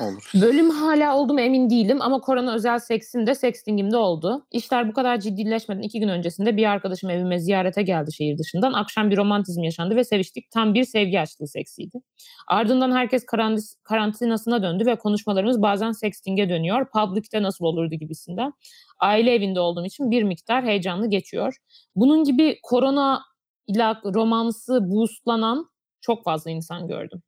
[0.00, 0.30] Olur.
[0.34, 4.46] Bölüm hala oldu mu emin değilim ama korona özel seksim de sextingim de oldu.
[4.50, 8.72] İşler bu kadar ciddileşmeden iki gün öncesinde bir arkadaşım evime ziyarete geldi şehir dışından.
[8.72, 10.50] Akşam bir romantizm yaşandı ve seviştik.
[10.50, 11.98] Tam bir sevgi açlığı seksiydi.
[12.46, 16.86] Ardından herkes karantis- karantinasına döndü ve konuşmalarımız bazen sexting'e dönüyor.
[16.90, 18.52] Public'te nasıl olurdu gibisinden.
[18.98, 21.56] Aile evinde olduğum için bir miktar heyecanlı geçiyor.
[21.96, 23.22] Bunun gibi korona
[23.66, 27.22] ile romansı boostlanan çok fazla insan gördüm.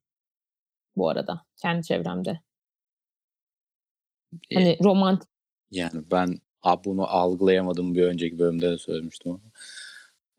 [0.95, 2.39] Bu arada kendi çevremde.
[4.53, 5.29] Hani romantik
[5.71, 6.39] Yani ben
[6.85, 9.41] bunu algılayamadım bir önceki bölümde de söylemiştim ama.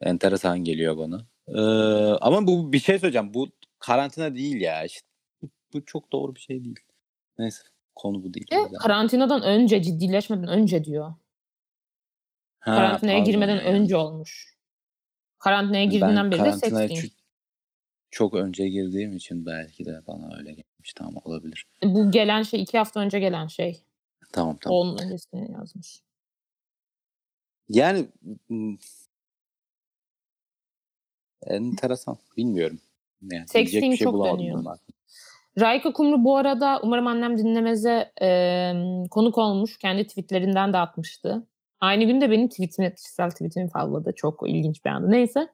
[0.01, 1.27] Enteresan geliyor bana.
[1.49, 3.35] Ee, ama bu bir şey söyleyeceğim.
[3.35, 4.85] Bu karantina değil ya.
[4.85, 5.07] İşte,
[5.43, 6.81] bu, bu çok doğru bir şey değil.
[7.39, 7.63] Neyse
[7.95, 8.47] konu bu değil.
[8.53, 8.79] yüzden.
[8.79, 11.15] karantinadan önce ciddileşmeden önce diyor.
[12.59, 13.63] Ha, Karantinaya pardon girmeden ya.
[13.63, 14.55] önce olmuş.
[15.39, 16.99] Karantinaya Ben girdiğinden beri de sexting.
[17.01, 17.11] çü-
[18.11, 20.53] çok önce girdiğim için belki de bana öyle
[20.85, 20.95] gelmiş.
[20.95, 21.67] Tamam olabilir.
[21.85, 23.83] Bu gelen şey iki hafta önce gelen şey.
[24.33, 24.79] Tamam tamam.
[24.79, 26.01] Onun öncesini yazmış.
[27.69, 28.09] Yani
[28.49, 28.77] m,
[31.47, 32.17] enteresan.
[32.37, 32.81] Bilmiyorum.
[33.23, 34.57] Yani Sexting şey çok dönüyor.
[34.57, 34.79] hakkında.
[35.61, 38.73] Rayka Kumru bu arada umarım annem dinlemeze e,
[39.11, 39.79] konuk olmuş.
[39.79, 41.47] Kendi tweetlerinden de atmıştı.
[41.81, 44.13] Aynı gün de benim tweetimi, kişisel tweetimi favladı.
[44.17, 45.11] Çok ilginç bir andı.
[45.11, 45.49] Neyse.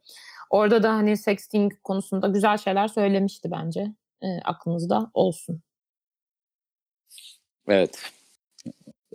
[0.50, 3.92] Orada da hani sexting konusunda güzel şeyler söylemişti bence.
[4.22, 5.62] E, aklınızda olsun.
[7.68, 8.12] Evet.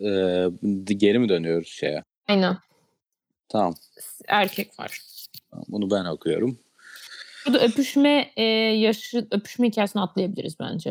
[0.02, 0.48] Ee,
[0.86, 2.04] geri mi dönüyoruz şeye?
[2.28, 2.58] Aynen.
[3.50, 3.76] Tamam.
[4.28, 5.02] Erkek var.
[5.68, 6.60] Bunu ben okuyorum.
[7.46, 8.44] Burada öpüşme, eee,
[8.80, 10.90] yaşı öpüşme hikâyesini atlayabiliriz bence.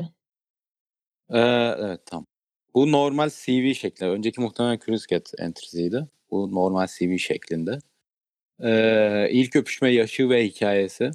[1.30, 2.26] Eee, evet, tamam.
[2.74, 4.06] Bu normal CV şekli.
[4.06, 6.06] Önceki muhtemelen Curious Cat entry'siydi.
[6.30, 7.78] Bu normal CV şeklinde.
[8.62, 11.10] Eee, ilk öpüşme yaşı ve hikâyesi.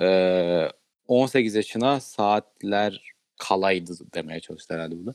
[0.00, 0.72] Eee,
[1.08, 5.14] 18 yaşına saatler kalaydı demeye çalıştı herhâlde burada.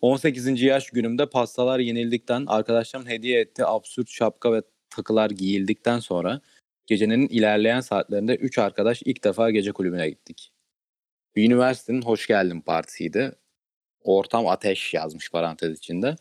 [0.00, 0.62] 18.
[0.62, 6.40] yaş günümde pastalar yenildikten, arkadaşlarım hediye ettiği absürt şapka ve takılar giyildikten sonra
[6.86, 10.52] gecenin ilerleyen saatlerinde 3 arkadaş ilk defa gece kulübüne gittik.
[11.36, 13.32] Üniversitenin hoş geldin partisiydi.
[14.02, 16.16] Ortam ateş yazmış parantez içinde.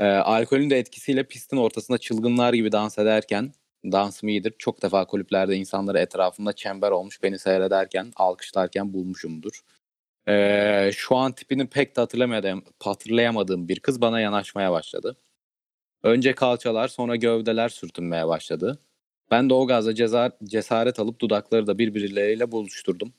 [0.00, 3.52] Eee, alkolün de etkisiyle pistin ortasında çılgınlar gibi dans ederken,
[3.84, 9.60] dansım iyidir, çok defa kulüplerde insanları etrafımda çember olmuş beni seyrederken, alkışlarken bulmuşumdur.
[10.28, 15.16] Eee, şu an tipini pek de hatırlamadığım hatırlayamadığım bir kız bana yanaşmaya başladı.
[16.02, 18.78] Önce kalçalar sonra gövdeler sürtünmeye başladı.
[19.30, 19.94] Ben de o gazla
[20.44, 23.14] cesaret alıp dudakları da birbirleriyle buluşturdum.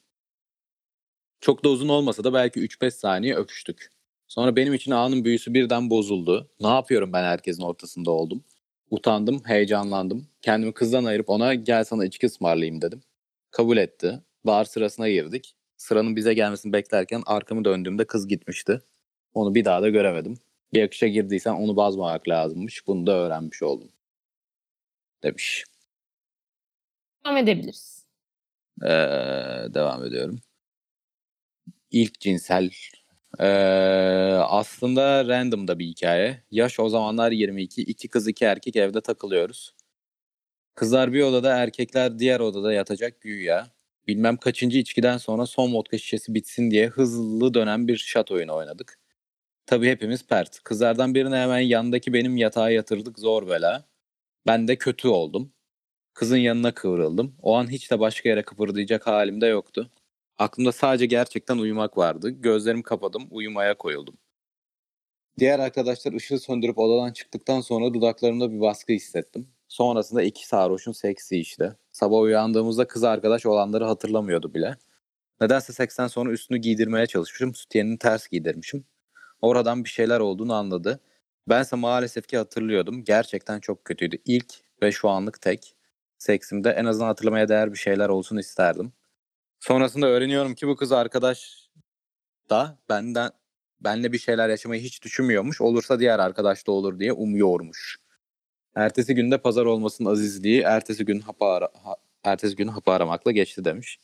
[1.42, 3.90] Çok da uzun olmasa da belki 3-5 saniye öpüştük.
[4.28, 6.50] Sonra benim için anın büyüsü birden bozuldu.
[6.60, 8.44] Ne yapıyorum ben herkesin ortasında oldum.
[8.92, 10.28] Utandım, heyecanlandım.
[10.42, 13.02] Kendimi kızdan ayırıp ona gel sana içki ısmarlayayım dedim.
[13.52, 14.20] Kabul etti.
[14.44, 15.56] Bar sırasına girdik.
[15.78, 18.82] Sıranın bize gelmesini beklerken arkamı döndüğümde kız gitmişti.
[19.34, 20.38] Onu bir daha da göremedim.
[20.74, 22.88] Bir akışa girdiysen onu bazmamak lazımmış.
[22.88, 23.90] Bunu da öğrenmiş oldum.
[25.24, 25.66] Demiş.
[27.26, 28.06] Devam edebiliriz.
[28.84, 30.40] Eee, devam ediyorum.
[31.92, 32.70] İlk cinsel
[33.40, 33.46] eee,
[34.48, 36.44] aslında random da bir hikaye.
[36.52, 37.82] Yaş o zamanlar 22.
[37.82, 39.74] İki kız iki erkek evde takılıyoruz.
[40.76, 43.68] Kızlar bir odada erkekler diğer odada yatacak güya.
[44.08, 49.00] Bilmem kaçıncı içkiden sonra son vodka şişesi bitsin diye hızlı dönen bir şat oyunu oynadık.
[49.66, 50.60] Tabii hepimiz pert.
[50.64, 53.86] Kızlardan birini hemen yandaki benim yatağa yatırdık zor bela.
[54.48, 55.54] Ben de kötü oldum.
[56.14, 57.36] Kızın yanına kıvrıldım.
[57.42, 59.92] O an hiç de başka yere kıpırdayacak halim de yoktu.
[60.38, 62.30] Aklımda sadece gerçekten uyumak vardı.
[62.30, 64.18] Gözlerimi kapadım, uyumaya koyuldum.
[65.40, 69.48] Diğer arkadaşlar ışığı söndürüp odadan çıktıktan sonra dudaklarımda bir baskı hissettim.
[69.68, 71.76] Sonrasında iki sarhoşun seksi işte.
[71.92, 74.78] Sabah uyandığımızda kız arkadaş olanları hatırlamıyordu bile.
[75.42, 77.56] Nedense seksten sonra üstünü giydirmeye çalışmışım.
[77.56, 78.86] Sütyenini ters giydirmişim.
[79.42, 81.00] Oradan bir şeyler olduğunu anladı.
[81.50, 83.04] Bense maalesef ki hatırlıyordum.
[83.04, 84.18] Gerçekten çok kötüydü.
[84.26, 85.76] İlk ve şu anlık tek
[86.18, 88.94] seksimde en azından hatırlamaya değer bir şeyler olsun isterdim.
[89.60, 91.70] Sonrasında öğreniyorum ki bu kız arkadaş
[92.50, 93.32] da benden
[93.82, 95.62] benle bir şeyler yaşamayı hiç düşünmüyormuş.
[95.62, 97.98] Olursa diğer arkadaş da olur diye umuyormuş.
[98.76, 103.66] Ertesi günde pazar olmasının azizliği, ertesi gün hapı, ara, ha, ertesi gün hapı aramakla geçti
[103.66, 104.00] demiş.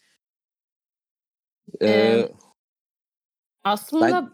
[1.82, 2.32] Ee, Eee,
[3.64, 4.32] aslında ben-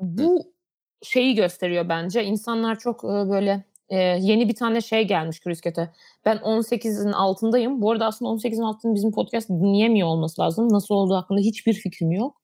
[0.00, 0.54] bu
[1.02, 2.24] şeyi gösteriyor bence.
[2.24, 5.90] İnsanlar çok, böyle, eee, yeni bir tane şey gelmiş Cat'e.
[6.24, 7.82] Ben 18'in altındayım.
[7.82, 10.72] Bu arada aslında 18'in altının bizim podcast dinleyemiyor olması lazım.
[10.72, 12.40] Nasıl olduğu hakkında hiçbir fikrim yok.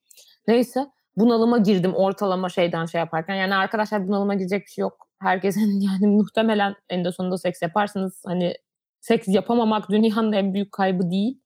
[0.48, 3.34] Neyse, bunalıma girdim ortalama şeyden şey yaparken.
[3.34, 5.08] Yani arkadaşlar bunalıma girecek bir şey yok.
[5.18, 8.22] Herkesin yani muhtemelen eninde sonunda seks yaparsınız.
[8.26, 8.54] Hani
[9.00, 11.40] seks yapamamak dünyanın en büyük kaybı değil.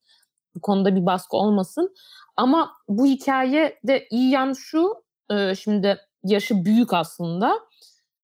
[0.55, 1.93] Bu konuda bir baskı olmasın.
[2.37, 4.93] Ama bu hikâyede iyi yanı şu,
[5.31, 7.59] eee, şimdi yaşı büyük aslında.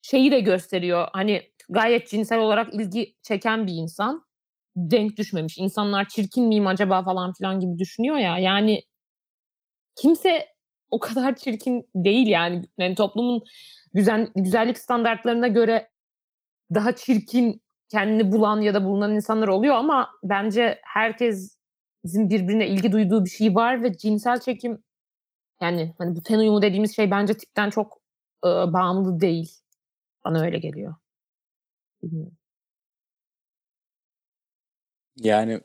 [0.02, 4.28] Şeyi de gösteriyor, hani gayet cinsel olarak ilgi çeken bir insan.
[4.76, 5.58] Denk düşmemiş.
[5.58, 8.38] İnsanlar çirkin miyim acaba falan filan gibi düşünüyor ya.
[8.38, 8.84] Yani
[9.96, 10.48] kimse
[10.92, 12.66] o kadar çirkin değil yani.
[12.78, 13.44] Yani toplumun
[13.94, 15.90] güzel güzellik standartlarına göre
[16.74, 23.26] daha çirkin kendini bulan ya da bulunan insanlar oluyor ama bence herkesin birbirine ilgi duyduğu
[23.26, 24.84] bir şey var ve cinsel çekim
[25.62, 28.02] yani hani bu ten uyumu dediğimiz şey bence tipten çok,
[28.46, 29.52] ııı, bağımlı değil.
[30.26, 30.96] Bana öyle geliyor.
[32.04, 32.38] Bilmiyorum.
[35.18, 35.62] Yani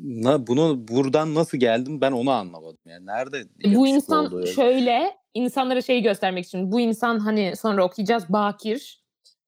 [0.00, 2.78] na bunu buradan nasıl geldim ben onu anlamadım.
[2.86, 8.28] Yani nerede E, bu insan şöyle, insanlara şeyi göstermek için, bu insan hani sonra okuyacağız
[8.28, 9.04] bakir,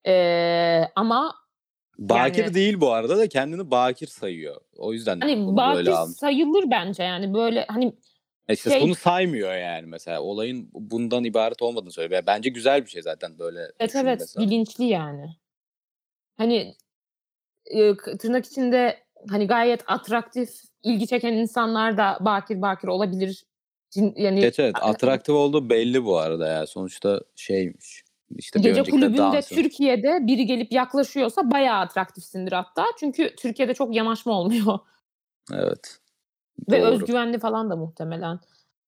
[0.06, 1.34] eee, ama
[1.98, 4.60] Bakir yani değil bu arada da kendini bakir sayıyor.
[4.76, 7.96] O yüzden Hani bakir böyle sayılır bence yani böyle hani
[8.48, 10.22] işte şey bunu saymıyor yani mesela.
[10.22, 12.22] Olayın bundan ibaret olmadığını söylüyor.
[12.26, 15.36] Bence güzel bir şey zaten böyle Evet, evet, bilinçli yani.
[16.36, 16.74] Hani,
[17.98, 20.50] k tırnak içinde hani gayet atraktif,
[20.82, 23.44] ilgi çeken insanlar da bakir bakir olabilir.
[23.94, 24.74] Yani Evet, evet.
[24.80, 26.66] a Atraktif olduğu belli bu arada ya.
[26.66, 28.04] Sonuçta şeymiş,
[28.36, 29.56] işte Gece kulübünde dansın.
[29.56, 32.84] Türkiye'de biri gelip yaklaşıyorsa bayağı atraktifsindir hatta.
[33.00, 34.78] Çünkü Türkiye'de çok yanaşma olmuyor.
[35.52, 35.98] Evet.
[36.70, 36.90] Ve Doğru.
[36.90, 38.40] özgüvenli falan da muhtemelen.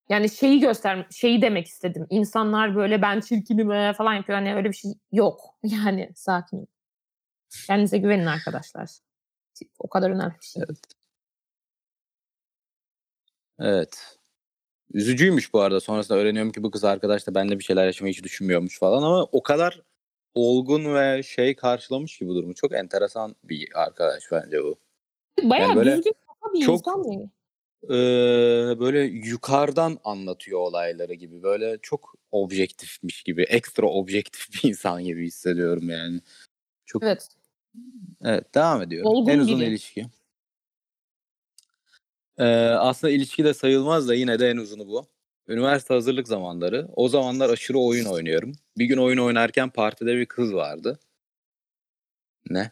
[0.09, 2.07] Yani şeyi göster şeyi demek istedim.
[2.11, 4.39] İnsanlar böyle ben çirkinim falan yapıyor.
[4.39, 5.41] Hani öyle bir şey yok.
[5.63, 6.69] Yani sakin.
[7.67, 8.91] Kendinize güvenin arkadaşlar.
[9.79, 10.63] O kadar önemli bir şey.
[10.67, 10.79] Evet.
[13.59, 14.19] Evet.
[14.93, 15.81] Üzücüymüş bu arada.
[15.81, 19.23] Sonrasında öğreniyorum ki bu kız arkadaş da benimle bir şeyler yaşamayı hiç düşünmüyormuş falan ama
[19.23, 19.83] o kadar
[20.35, 22.55] olgun ve şey karşılamış ki bu durumu.
[22.55, 24.79] Çok enteresan bir arkadaş bence bu.
[25.43, 26.13] Bayağı Yani böyle düzgün
[26.55, 27.31] bir çok insan mı?
[27.83, 31.43] Eee, böyle yukarıdan anlatıyor olayları gibi.
[31.43, 36.21] Böyle çok objektifmiş gibi, ekstra objektif bir insan gibi hissediyorum yani.
[36.87, 37.29] Çok Evet.
[38.25, 39.11] Evet, devam ediyorum.
[39.11, 39.69] Olgun En uzun biri.
[39.69, 40.07] ilişki.
[42.39, 42.45] Eee,
[42.79, 45.07] aslında ilişki de sayılmaz da yine de en uzunu bu.
[45.49, 46.89] Üniversite hazırlık zamanları.
[46.97, 48.53] O zamanlar aşırı oyun oynuyorum.
[48.79, 50.99] Bir gün oyun oynarken partide bir kız vardı.
[52.51, 52.71] Ne?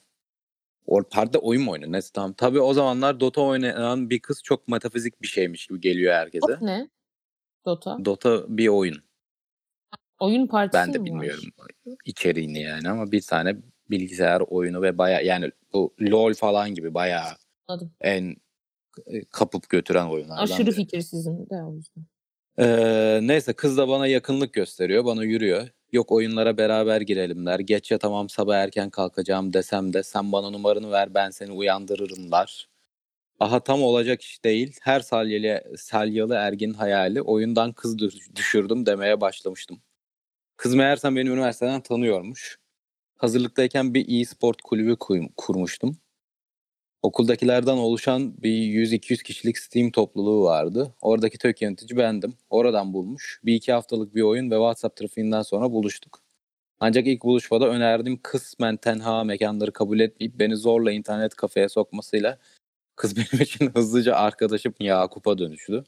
[0.87, 1.92] O partide oyun mu oynuyor?
[1.92, 2.33] Neyse tamam.
[2.33, 6.49] Tabii o zamanlar Dota oynayan bir kız çok metafizik bir şeymiş gibi geliyor herkese.
[6.49, 6.88] Dota ne?
[7.66, 8.05] Dota.
[8.05, 9.03] Dota bir oyun.
[10.20, 11.07] Oyun partisi Ben de mi var?
[11.07, 11.44] bilmiyorum
[12.05, 13.57] içeriğini yani ama bir tane
[13.90, 16.92] bilgisayar oyunu ve baya yani bu LoL falan gibi
[17.68, 17.92] Anladım.
[18.01, 18.37] en
[19.07, 20.75] e, kapıp götüren oyunlardan Aşırı biri.
[20.75, 22.05] fikirsizim de o yüzden.
[22.59, 25.05] Eee, neyse kız da bana yakınlık gösteriyor.
[25.05, 25.68] Bana yürüyor.
[25.96, 27.59] Yok oyunlara beraber girelimler.
[27.59, 32.68] Geç yatamam sabah erken kalkacağım desem de sen bana numaranı ver ben seni uyandırırımlar.
[33.40, 34.76] Aha tam olacak iş değil.
[34.82, 39.82] Her salyalı, salyalı ergin hayali oyundan kız düş- düşürdüm demeye başlamıştım.
[40.56, 42.59] Kız meğersem beni üniversiteden tanıyormuş.
[43.16, 44.96] Hazırlıktayken bir e-sport kulübü
[45.37, 45.98] kurmuştum.
[47.02, 50.94] Okuldakilerden oluşan bir 100-200 kişilik Steam topluluğu vardı.
[51.00, 52.35] Oradaki tök yönetici bendim.
[52.50, 53.40] Oradan bulmuş.
[53.44, 56.22] Bir iki haftalık bir oyun ve WhatsApp trafiğinden sonra buluştuk.
[56.80, 62.38] Ancak ilk buluşmada önerdiğim kısmen tenha mekanları kabul etmeyip beni zorla internet kafeye sokmasıyla
[62.96, 65.85] kız benim için hızlıca arkadaşım Yakup'a dönüştü.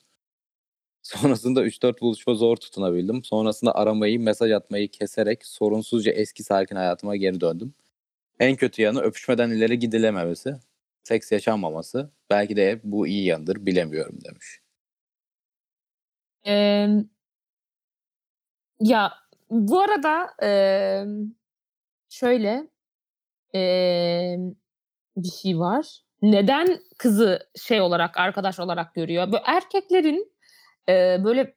[1.02, 3.24] Sonrasında 3-4 buluşma zor tutunabildim.
[3.24, 7.74] Sonrasında aramayı, mesaj atmayı keserek sorunsuzca eski sakin hayatıma geri döndüm.
[8.40, 10.56] En kötü yanı öpüşmeden ileri gidilememesi,
[11.08, 12.12] seks yaşanmaması.
[12.30, 14.60] Belki de bu iyi yanıdır, bilemiyorum demiş.
[16.44, 17.08] Eee,
[18.80, 19.12] ya
[19.50, 21.06] bu arada eee,
[22.08, 22.68] şöyle
[23.54, 24.38] eee,
[25.16, 26.00] bir şey var.
[26.22, 29.26] Neden kızı şey olarak arkadaş olarak görüyor?
[29.32, 30.32] Böyle erkeklerin
[30.88, 31.56] eee, böyle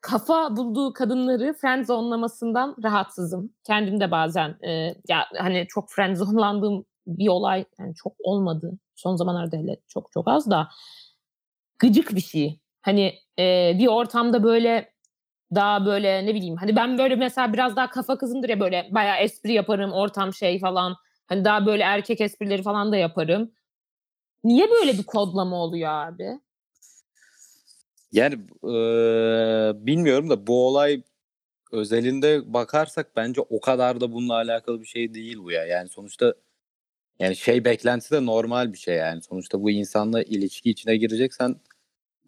[0.00, 3.54] kafa bulduğu kadınları friendzone'lamasından rahatsızım.
[3.64, 8.72] Kendim de bazen eee, ya hani çok friendzone'landığım bir olay yani çok olmadı.
[8.94, 10.68] Son zamanlarda hele çok çok az da
[11.78, 12.60] gıcık bir şey.
[12.82, 14.92] Hani eee, bir ortamda böyle
[15.54, 19.16] daha böyle ne bileyim hani ben böyle mesela biraz daha kafa kızımdır ya böyle bayağı
[19.18, 20.96] espri yaparım ortam şey falan.
[21.26, 23.52] Hani daha böyle erkek esprileri falan da yaparım.
[24.44, 26.40] Niye böyle bir kodlama oluyor abi?
[28.12, 28.34] Yani
[28.64, 31.02] eee, bilmiyorum da bu olay
[31.72, 35.64] özelinde bakarsak bence o kadar da bununla alakalı bir şey değil bu ya.
[35.66, 36.34] Yani sonuçta
[37.22, 39.22] yani şey beklentisi de normal bir şey yani.
[39.22, 41.56] Sonuçta bu insanla ilişki içine gireceksen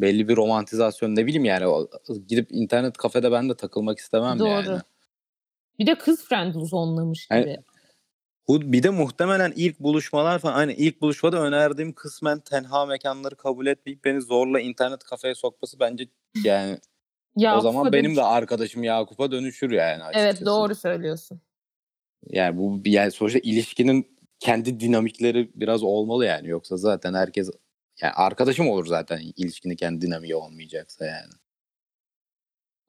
[0.01, 1.89] belli bir romantizasyon ne bileyim yani o-
[2.29, 4.49] gidip internet kafede ben de takılmak istemem Doğru.
[4.49, 4.81] yani.
[5.79, 7.57] Bir de kız friendzone'lamış Yani- gibi.
[8.49, 13.67] Bu bir de muhtemelen ilk buluşmalar falan hani ilk buluşmada önerdiğim kısmen tenha mekanları kabul
[13.67, 16.09] etmeyip beni zorla internet kafeye sokması bence
[16.45, 16.79] yani
[17.37, 20.27] Ya o zaman benim demiş- de arkadaşım Yakup'a dönüşür yani açıkçası.
[20.27, 21.41] Evet doğru söylüyorsun.
[22.31, 27.51] Yani bu yani sonuçta ilişkinin kendi dinamikleri biraz olmalı yani yoksa zaten herkes
[28.03, 31.33] yani arkadaşım olur zaten ilişkinin kendi dinamiği olmayacaksa yani.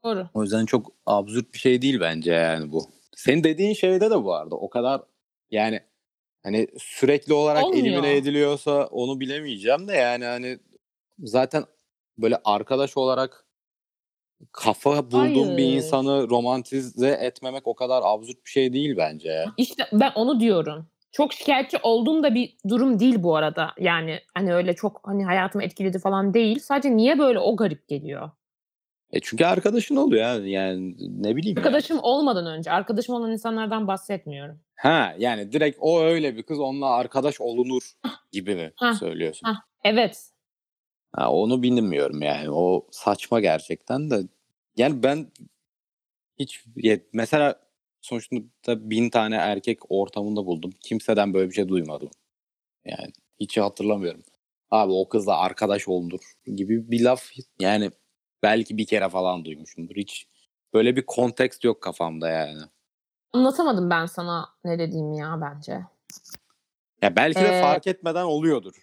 [0.03, 0.29] Doğru.
[0.33, 2.89] O yüzden çok absürt bir şey değil bence yani bu.
[3.15, 5.01] Senin dediğin şeyde de bu arada o kadar
[5.51, 5.79] yani
[6.43, 7.83] hani sürekli olarak Olmuyor.
[7.83, 10.59] elimine ediliyorsa onu bilemeyeceğim de yani hani
[11.19, 11.65] zaten
[12.17, 13.45] böyle arkadaş olarak
[14.51, 19.45] kafa bulduğum bir insanı romantize etmemek o kadar absürt bir şey değil bence.
[19.57, 20.87] İşte ben onu diyorum.
[21.15, 23.71] Çok şikayetçi olduğum da bir durum değil bu arada.
[23.79, 26.59] Yani hani öyle çok hani hayatımı etkiledi falan değil.
[26.59, 28.31] Sadece niye böyle o garip geliyor?
[29.11, 31.57] E çünkü arkadaşın oluyor yani, yani ne bileyim.
[31.57, 32.71] Arkadaşım olmadan önce.
[32.71, 34.59] Arkadaşım olan insanlardan bahsetmiyorum.
[34.75, 37.91] Ha yani direkt o öyle bir kız onunla arkadaş olunur
[38.31, 39.47] gibi mi Hah, söylüyorsun?
[39.47, 39.61] hah.
[39.83, 40.29] Evet.
[41.11, 42.51] Ha, onu bilmiyorum yani.
[42.51, 44.23] O saçma gerçekten de.
[44.77, 45.27] Yani ben
[46.39, 46.65] hiç
[47.13, 47.64] mesela
[48.05, 50.71] sonuçta bin tane erkek ortamında buldum.
[50.81, 52.09] Kimseden böyle bir şey duymadım.
[52.85, 54.23] Yani hiç hatırlamıyorum.
[54.71, 57.91] Abi o kızla arkadaş olunur gibi bir laf yani
[58.43, 59.95] belki bir kere falan duymuşumdur.
[59.95, 60.27] Hiç
[60.73, 62.61] böyle bir kontekst yok kafamda yani.
[63.33, 65.81] Anlatamadım ben sana ne dediğimi ya bence.
[67.01, 68.75] Ya belki de Ee, fark etmeden oluyordur.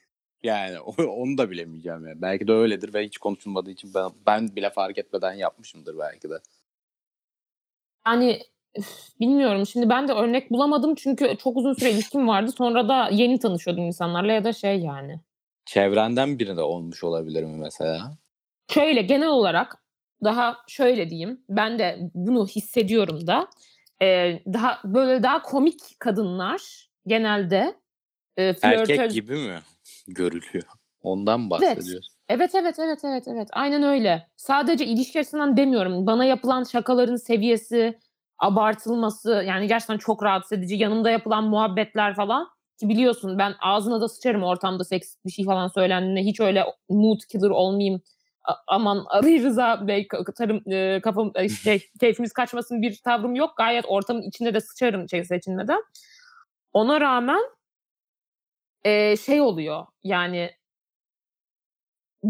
[0.43, 2.23] Yani onu da bilemeyeceğim yani.
[2.23, 6.39] Belki de öyledir ve hiç konuşulmadığı için ben, ben bile fark etmeden yapmışımdır belki de.
[8.07, 8.43] Yani
[8.79, 9.67] Üf, bilmiyorum.
[9.67, 12.53] Şimdi ben de örnek bulamadım çünkü çok uzun süre ilişkim vardı.
[12.53, 15.21] Sonra da yeni tanışıyordum insanlarla ya da şey yani.
[15.67, 18.19] Çevrenden biri de olmuş olabilir mi mesela?
[18.71, 19.85] Şöyle genel olarak
[20.25, 21.45] daha şöyle diyeyim.
[21.49, 23.49] Ben de bunu hissediyorum da.
[24.01, 27.75] Eee, daha böyle daha komik kadınlar genelde
[28.37, 29.59] Erkek flörtöz gibi mi
[30.09, 30.65] görülüyor?
[31.03, 31.77] Ondan mı Evet.
[31.77, 32.15] bahsediyorsun?
[32.29, 33.49] Evet, evet, evet, evet, evet.
[33.53, 34.27] Aynen öyle.
[34.37, 36.07] Sadece ilişki açısından demiyorum.
[36.07, 37.99] Bana yapılan şakaların seviyesi,
[38.39, 40.75] abartılması yani gerçekten çok rahatsız edici.
[40.77, 42.49] Yanımda yapılan muhabbetler falan
[42.81, 46.21] ki biliyorsun ben ağzına da sıçarım ortamda seksist bir şey falan söylendiğinde.
[46.21, 48.01] Hiç öyle mood killer olmayayım.
[48.45, 53.35] A aman Ali Rıza Bey ka katarım eee, kafam eee, şey keyfimiz kaçmasın bir tavrım
[53.35, 53.51] yok.
[53.57, 55.83] Gayet ortamın içinde de sıçarım şey seçilmeden.
[56.73, 57.41] Ona rağmen
[58.85, 60.51] eee, şey oluyor yani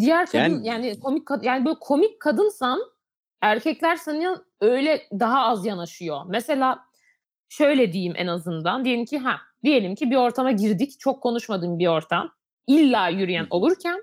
[0.00, 2.80] Diğer kadın Yani yani komik kad yani böyle komik kadınsan
[3.42, 6.20] erkekler sana öyle daha az yanaşıyor.
[6.28, 6.84] Mesela
[7.48, 8.84] şöyle diyeyim en azından.
[8.84, 11.00] Diyelim ki ha, diyelim ki bir ortama girdik.
[11.00, 12.32] Çok konuşmadığım bir ortam.
[12.66, 14.02] İlla yürüyen olurken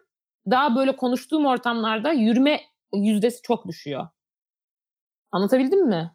[0.52, 2.62] daha böyle konuştuğum ortamlarda yürüme
[2.94, 4.08] yüzdesi çok düşüyor.
[5.32, 6.12] Anlatabildim mi?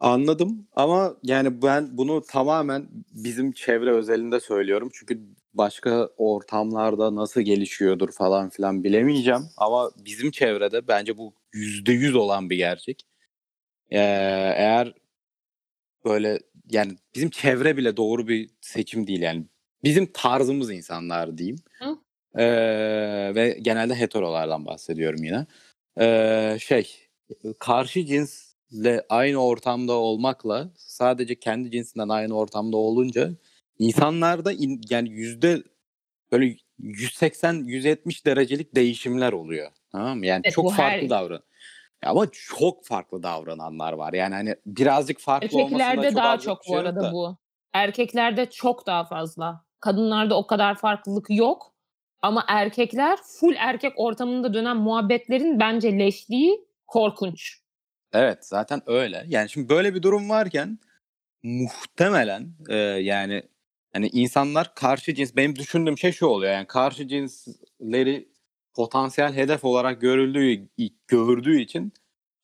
[0.00, 4.90] Anladım ama yani ben bunu tamamen bizim çevre özelinde söylüyorum.
[4.92, 5.20] Çünkü
[5.54, 9.42] başka ortamlarda nasıl gelişiyordur falan filan bilemeyeceğim.
[9.56, 13.02] Ama bizim çevrede bence bu %100 olan bir gerçek.
[13.92, 13.98] Eee,
[14.58, 14.94] eğer
[16.04, 16.38] böyle
[16.70, 19.44] yani bizim çevre bile doğru bir seçim değil yani.
[19.84, 21.56] Bizim tarzımız insanlar diyeyim.
[21.78, 21.98] Hı.
[22.38, 25.46] Eee, ve genelde heterolardan bahsediyorum yine.
[26.00, 26.92] Eee, şey
[27.60, 33.30] karşı cinsle aynı ortamda olmakla sadece kendi cinsinden aynı ortamda olunca
[33.78, 35.62] insanlarda in, yani yüzde
[36.32, 39.72] böyle 180-170 derecelik değişimler oluyor.
[39.92, 40.26] Tamam mı?
[40.26, 41.42] Yani Evet, çok farklı her davran.
[42.02, 44.12] Ama çok farklı davrananlar var.
[44.12, 47.12] Yani hani birazcık farklı Erkeklerde çok daha çok bu arada da.
[47.12, 47.36] bu.
[47.72, 49.64] Erkeklerde çok daha fazla.
[49.80, 51.74] Kadınlarda o kadar farklılık yok.
[52.22, 57.58] Ama erkekler full erkek ortamında dönen muhabbetlerin bence leşliği korkunç.
[58.12, 59.24] Evet zaten öyle.
[59.28, 60.78] Yani şimdi böyle bir durum varken
[61.42, 63.42] muhtemelen e, yani
[63.92, 68.28] hani insanlar karşı cins benim düşündüğüm şey şu oluyor yani karşı cinsleri
[68.74, 70.68] potansiyel hedef olarak görüldüğü
[71.08, 71.92] gördüğü için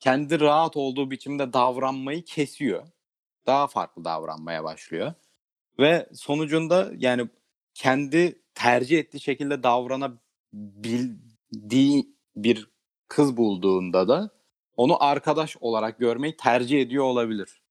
[0.00, 2.86] kendi rahat olduğu biçimde davranmayı kesiyor.
[3.46, 5.14] Daha farklı davranmaya başlıyor.
[5.78, 7.28] Ve sonucunda yani
[7.74, 12.70] kendi tercih ettiği şekilde davranabildiği bir
[13.08, 14.30] kız bulduğunda da
[14.76, 17.62] onu arkadaş olarak görmeyi tercih ediyor olabilir.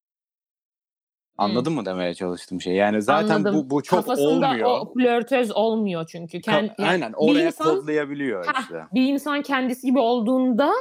[1.38, 2.74] Anladın mı demeye çalıştığım şey?
[2.74, 3.54] Yani zaten Anladım.
[3.54, 4.68] bu bu çok Kafasında olmuyor.
[4.80, 6.38] o flörtöz olmuyor çünkü.
[6.38, 8.84] Ka- Ken yani aynen bir oraya insan kodlayabiliyor işte.
[8.94, 10.72] bir insan kendisi gibi olduğunda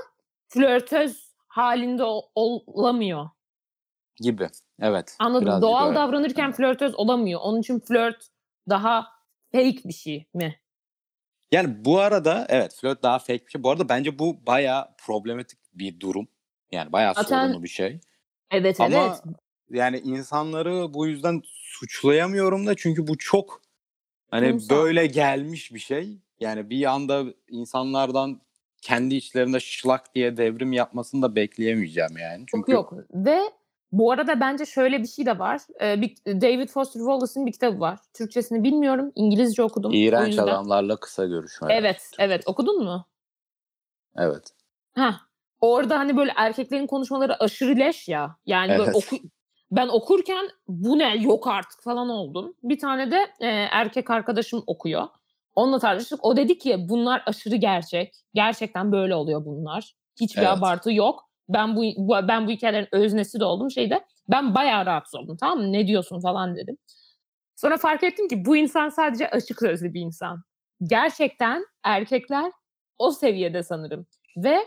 [0.47, 2.21] flörtöz halinde o
[2.65, 3.29] olamıyor.
[4.15, 4.47] Gibi.
[4.81, 5.15] Evet.
[5.19, 5.45] Anladım.
[5.45, 5.95] Birazcık Doğal öyle.
[5.95, 6.55] davranırken Evet.
[6.55, 7.39] flörtöz olamıyor.
[7.43, 8.27] Onun için flört
[8.69, 9.07] daha
[9.51, 10.59] fake bir şey mi?
[11.51, 13.63] Yani bu arada evet flört daha fake bir şey.
[13.63, 16.27] Bu arada bence bu bayağı problematik bir durum.
[16.71, 17.99] Yani bayağı Zaten sorunlu bir şey.
[18.51, 19.21] Evet, Ama evet.
[19.69, 23.61] Yani insanları bu yüzden suçlayamıyorum da çünkü bu çok
[24.31, 24.75] hani Kurumsal.
[24.75, 26.17] böyle gelmiş bir şey.
[26.39, 28.41] Yani bir anda insanlardan
[28.81, 32.39] kendi içlerinde şlak diye devrim yapmasını da bekleyemeyeceğim yani.
[32.39, 33.39] Yok, Çünkü yok ve
[33.91, 35.61] bu arada bence şöyle bir şey de var.
[36.27, 37.99] David Foster Wallace'ın bir kitabı var.
[38.13, 39.11] Türkçesini bilmiyorum.
[39.15, 39.91] İngilizce okudum.
[39.93, 41.75] İğrenç yüzden adamlarla kısa görüşmeler.
[41.77, 42.43] Evet, evet.
[42.45, 43.05] Okudun mu?
[44.17, 44.43] Evet.
[44.95, 45.19] Hah.
[45.61, 48.37] Orada hani böyle erkeklerin konuşmaları aşırı leş ya.
[48.45, 48.95] Yani böyle Evet.
[48.95, 49.15] oku
[49.75, 52.53] ben okurken bu ne yok artık falan oldum.
[52.63, 55.07] Bir tane de eee, erkek arkadaşım okuyor.
[55.55, 56.25] Onunla tartıştık.
[56.25, 58.13] O dedi ki bunlar aşırı gerçek.
[58.33, 59.95] Gerçekten böyle oluyor bunlar.
[60.21, 60.49] Hiçbir Evet.
[60.49, 61.29] abartı yok.
[61.49, 64.05] Ben bu, bu ben bu hikayelerin öznesi de oldum şeyde.
[64.31, 65.71] Ben bayağı rahatsız oldum tamam mı?
[65.73, 66.77] Ne diyorsun falan dedim.
[67.55, 70.43] Sonra fark ettim ki bu insan sadece açık sözlü bir insan.
[70.83, 72.51] Gerçekten erkekler
[72.97, 74.05] o seviyede sanırım.
[74.37, 74.57] Ve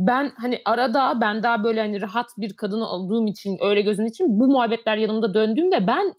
[0.00, 4.40] ben hani arada ben daha böyle hani rahat bir kadın olduğum için öyle gözün için
[4.40, 6.14] bu muhabbetler yanımda döndüğümde ben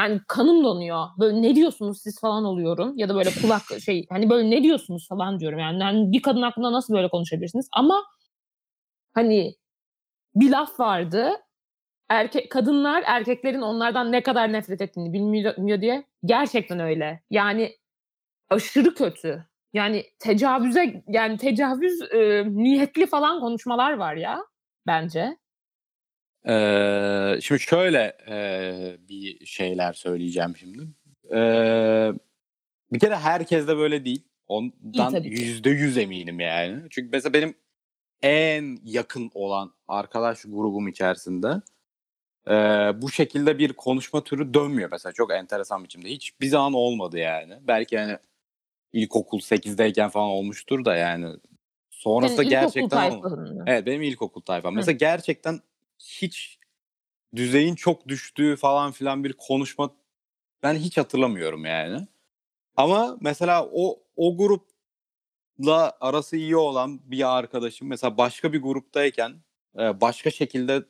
[0.00, 1.06] yani kanım donuyor.
[1.18, 5.08] Böyle ne diyorsunuz siz falan oluyorum ya da böyle kulak şey hani böyle ne diyorsunuz
[5.08, 5.82] falan diyorum yani.
[5.82, 7.68] yani bir kadın hakkında nasıl böyle konuşabilirsiniz?
[7.72, 8.04] Ama
[9.14, 9.54] hani
[10.34, 11.32] bir laf vardı.
[12.08, 16.06] Erkek kadınlar erkeklerin onlardan ne kadar nefret ettiğini bilmiyor diye.
[16.24, 17.22] Gerçekten öyle.
[17.30, 17.76] Yani
[18.50, 19.49] aşırı kötü.
[19.72, 24.38] Yani tecavüze yani tecavüz eee, niyetli falan konuşmalar var ya
[24.86, 25.36] bence.
[26.46, 30.78] Eee, şimdi şöyle eee, bir şeyler söyleyeceğim şimdi.
[31.30, 32.12] Eee,
[32.92, 34.24] bir kere herkes de böyle değil.
[34.48, 36.82] Ondan yüzde yüz eminim yani.
[36.90, 37.54] Çünkü mesela benim
[38.22, 41.48] en yakın olan arkadaş grubum içerisinde
[42.48, 42.52] e,
[43.02, 46.08] bu şekilde bir konuşma türü dönmüyor mesela çok enteresan biçimde.
[46.08, 47.54] Hiç bir zaman olmadı yani.
[47.62, 48.18] Belki yani
[48.92, 51.36] ilkokul 8'deyken falan olmuştur da yani
[51.90, 53.64] sonrasında Senin gerçekten mı?
[53.66, 54.72] Evet benim ilkokul tayfam.
[54.72, 54.76] Hı.
[54.76, 55.60] Mesela gerçekten
[55.98, 56.58] hiç
[57.36, 59.90] düzeyin çok düştüğü falan filan bir konuşma
[60.62, 62.06] ben hiç hatırlamıyorum yani.
[62.76, 69.32] Ama mesela o o grupla arası iyi olan bir arkadaşım mesela başka bir gruptayken
[69.78, 70.84] e, başka şekilde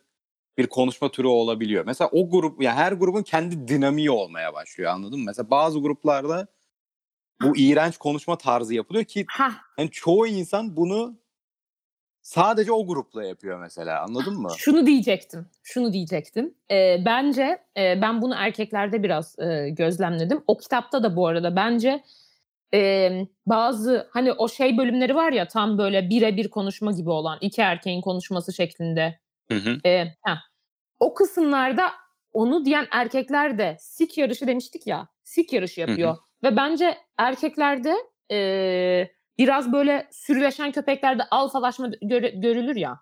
[0.59, 1.86] bir konuşma türü olabiliyor.
[1.86, 5.24] Mesela o grup ya her grubun kendi dinamiği olmaya başlıyor anladın mı?
[5.26, 6.46] Mesela bazı gruplarda
[7.43, 11.18] bu iğrenç konuşma tarzı yapılıyor ki Hah, hani çoğu insan bunu
[12.22, 14.49] sadece o grupla yapıyor mesela anladın mı?
[14.59, 15.47] şunu diyecektim.
[15.62, 16.55] Şunu diyecektim.
[16.70, 20.43] Ee, bence e, ben bunu erkeklerde biraz e, gözlemledim.
[20.47, 22.03] O kitapta da bu arada bence
[22.74, 23.11] e,
[23.47, 28.01] bazı hani o şey bölümleri var ya tam böyle birebir konuşma gibi olan iki erkeğin
[28.01, 29.18] konuşması şeklinde.
[29.51, 29.78] Hı hı.
[29.84, 30.38] E, heh.
[31.01, 31.93] O kısımlarda
[32.32, 35.09] onu diyen erkekler de sik yarışı demiştik ya.
[35.24, 36.16] Sik yarışı yapıyor.
[36.43, 37.95] Ve bence erkeklerde
[38.32, 43.01] e, biraz böyle sürüleşen köpeklerde alfalaşma göre- görülür ya.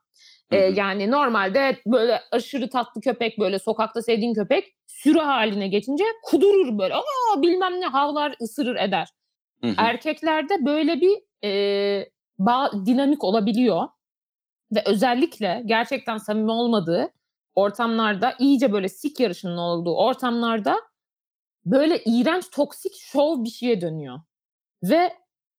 [0.51, 0.75] E, Hı hı.
[0.75, 6.95] yani normalde böyle aşırı tatlı köpek böyle sokakta sevdiğin köpek sürü haline geçince kudurur böyle.
[6.95, 9.09] Aa bilmem ne havlar ısırır eder.
[9.65, 9.75] Hı hı.
[9.79, 13.89] Erkeklerde böyle bir e, bağ, dinamik olabiliyor.
[14.73, 17.09] Ve özellikle gerçekten samimi olmadığı
[17.55, 20.77] ortamlarda iyice böyle sik yarışının olduğu ortamlarda
[21.67, 24.21] böyle iğrenç toksik şov bir şeye dönüyor.
[24.85, 25.13] Ve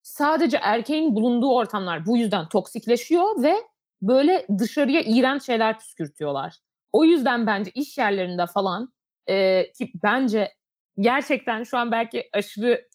[0.03, 3.55] sadece erkeğin bulunduğu ortamlar bu yüzden toksikleşiyor ve
[4.01, 6.55] böyle dışarıya iğrenç şeyler püskürtüyorlar.
[6.93, 8.93] O yüzden bence iş yerlerinde falan
[9.29, 10.53] e, ki bence
[10.99, 12.87] gerçekten şu an belki aşırı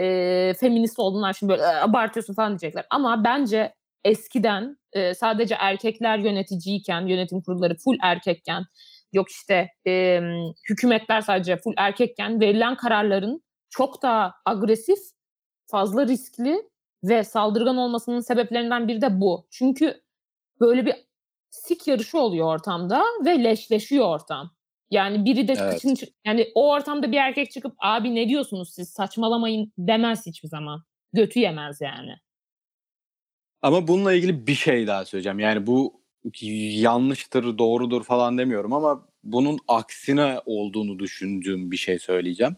[0.00, 2.86] e, feminist olduğundan şimdi böyle "Aa, abartıyorsun falan diyecekler.
[2.90, 8.64] Ama bence eskiden e, sadece erkekler yöneticiyken, yönetim kurulları full erkekken,
[9.12, 10.20] yok işte e,
[10.70, 14.98] hükümetler sadece full erkekken verilen kararların çok daha agresif,
[15.66, 16.62] fazla riskli
[17.04, 19.46] ve saldırgan olmasının sebeplerinden biri de bu.
[19.50, 20.02] Çünkü
[20.60, 20.94] böyle bir
[21.50, 24.50] sik yarışı oluyor ortamda ve leşleşiyor ortam.
[24.90, 25.74] Yani biri de Evet.
[25.74, 30.48] kıçını çı- yani o ortamda bir erkek çıkıp abi ne diyorsunuz siz saçmalamayın demez hiçbir
[30.48, 30.82] zaman.
[31.12, 32.16] Götü yemez yani.
[33.62, 35.38] Ama bununla ilgili bir şey daha söyleyeceğim.
[35.38, 36.02] Yani bu
[36.80, 42.56] yanlıştır, doğrudur falan demiyorum ama bunun aksine olduğunu düşündüğüm bir şey söyleyeceğim.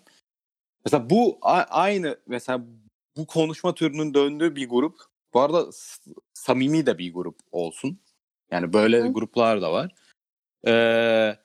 [0.84, 1.38] Mesela bu
[1.70, 2.64] aynı mesela
[3.16, 4.98] bu konuşma türünün döndüğü bir grup.
[5.34, 5.66] Bu arada
[6.34, 8.00] samimi de bir grup olsun.
[8.50, 9.08] Yani böyle Hı.
[9.08, 9.94] gruplar da var.
[10.66, 11.36] Ee,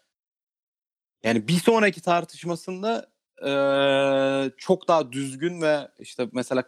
[1.24, 3.14] yani bir sonraki tartışmasında
[3.46, 6.64] ee, çok daha düzgün ve işte mesela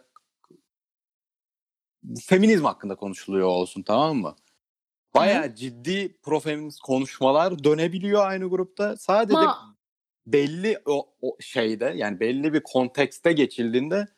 [2.24, 4.36] feminizm hakkında konuşuluyor olsun tamam mı?
[5.16, 8.96] Bayağı ciddi profeminist konuşmalar dönebiliyor aynı grupta.
[8.96, 9.76] Sadece Ama
[10.26, 14.08] belli o, o şeyde yani belli bir kontekste geçildiğinde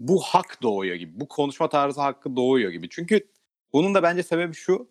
[0.00, 1.20] bu hak doğuyor gibi.
[1.20, 2.88] Bu konuşma tarzı hakkı doğuyor gibi.
[2.88, 3.28] Çünkü
[3.72, 4.88] bunun da bence sebebi şu.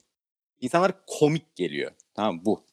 [0.62, 1.92] İnsanlar komik geliyor.
[2.14, 2.66] Tamam bu.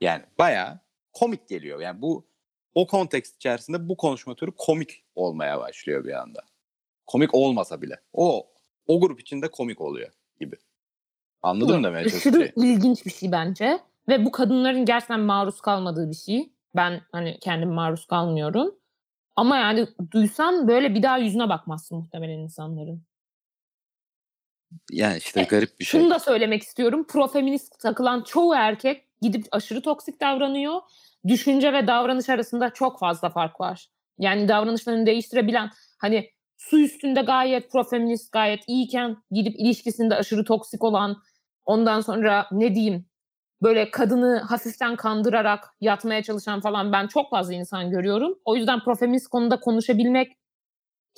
[0.00, 0.80] Yani bayağı
[1.12, 1.80] komik geliyor.
[1.80, 2.26] Yani bu
[2.74, 6.40] o kontekst içerisinde bu konuşma türü komik olmaya başlıyor bir anda.
[7.06, 8.00] Komik olmasa bile.
[8.12, 8.46] O
[8.86, 10.56] o grup içinde komik oluyor gibi.
[11.42, 12.66] Anladın mı demeye aşırı çalıştığımı?
[12.66, 13.78] ilginç bir şey bence.
[14.08, 16.52] Ve bu kadınların gerçekten maruz kalmadığı bir şey.
[16.76, 18.74] Ben hani kendim maruz kalmıyorum.
[19.36, 23.02] Ama yani duysan böyle bir daha yüzüne bakmazsın muhtemelen insanların.
[24.90, 26.00] Yani işte E, garip bir şey.
[26.00, 27.06] Şunu da söylemek istiyorum.
[27.08, 30.80] Profeminist takılan çoğu erkek gidip aşırı toksik davranıyor.
[31.28, 33.88] Düşünce ve davranış arasında çok fazla fark var.
[34.18, 41.22] Yani davranışlarını değiştirebilen hani su üstünde gayet profeminist gayet iyiyken gidip ilişkisinde aşırı toksik olan
[41.64, 43.06] ondan sonra ne diyeyim
[43.62, 48.38] böyle kadını hafiften kandırarak yatmaya çalışan falan ben çok fazla insan görüyorum.
[48.44, 50.32] O yüzden profeminist konuda konuşabilmek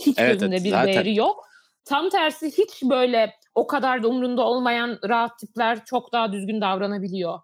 [0.06, 0.86] hiç Evet, gözümde evet, bir zaten.
[0.86, 1.44] değeri yok.
[1.84, 7.40] Tam tersi hiç böyle o kadar da umrunda olmayan rahat tipler çok daha düzgün davranabiliyor.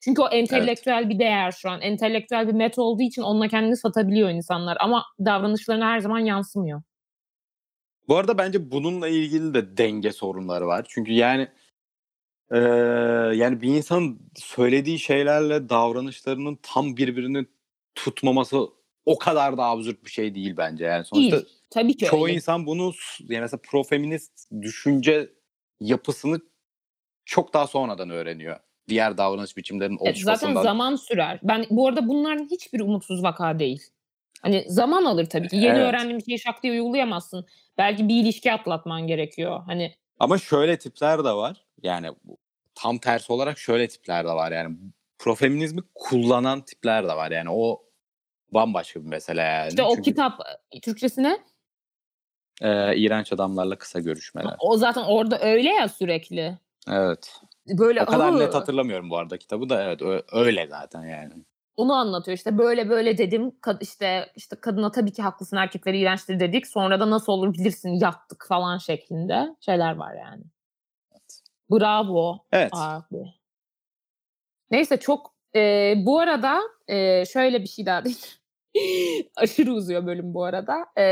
[0.00, 1.80] Çünkü o entelektüel bir değer şu an.
[1.80, 4.76] Entelektüel bir met olduğu için onunla kendini satabiliyor insanlar.
[4.80, 6.82] Ama davranışlarına her zaman yansımıyor.
[8.08, 10.86] Bu arada bence bununla ilgili de denge sorunları var.
[10.88, 11.48] Çünkü yani
[12.52, 12.58] eee,
[13.34, 17.46] yani bir insan söylediği şeylerle davranışlarının tam birbirini
[17.94, 18.66] tutmaması
[19.06, 20.84] o kadar da absürt bir şey değil bence.
[20.84, 21.48] Yani sonuçta Değil.
[21.70, 22.34] Tabii ki çoğu öyle.
[22.34, 25.30] insan bunu yani mesela profeminist düşünce
[25.80, 26.40] yapısını
[27.24, 28.56] çok daha sonradan öğreniyor.
[28.88, 30.62] Diğer davranış biçimlerinin Evet, zaten oluşmasından.
[30.62, 31.40] zaman sürer.
[31.42, 33.82] Ben bu arada bunların hiçbir umutsuz vaka değil.
[34.42, 35.56] Hani zaman alır tabii ki.
[35.56, 35.88] Yeni Evet.
[35.88, 37.46] öğrendiğin bir şeyi şak diye uygulayamazsın.
[37.78, 39.60] Belki bir ilişki atlatman gerekiyor.
[39.66, 41.64] Hani Ama şöyle tipler de var.
[41.82, 42.10] Yani
[42.74, 44.76] tam tersi olarak şöyle tipler de var yani.
[45.18, 47.30] Profeminizmi kullanan tipler de var.
[47.30, 47.82] Yani o
[48.50, 49.68] bambaşka bir mesele yani.
[49.68, 51.38] İşte o Çünkü, kitap e, Türkçesi ne?
[52.62, 54.56] eee, iğrenç adamlarla kısa görüşmeler.
[54.58, 56.58] O zaten orada öyle ya sürekli.
[56.88, 57.40] Evet.
[57.68, 61.32] Böyle O kadar net hatırlamıyorum bu arada kitabı da evet öyle zaten yani.
[61.78, 66.40] Onu anlatıyor işte böyle böyle dedim Kad- işte işte kadına tabii ki haklısın erkekleri iğrençtir
[66.40, 70.42] dedik sonra da nasıl olur bilirsin yattık falan şeklinde şeyler var yani.
[71.70, 72.70] Bravo Evet.
[72.74, 73.34] abi.
[74.70, 78.26] Neyse çok e, bu arada e, şöyle bir şey daha değil.
[79.36, 80.86] Aşırı uzuyor bölüm bu arada.
[80.98, 81.04] E,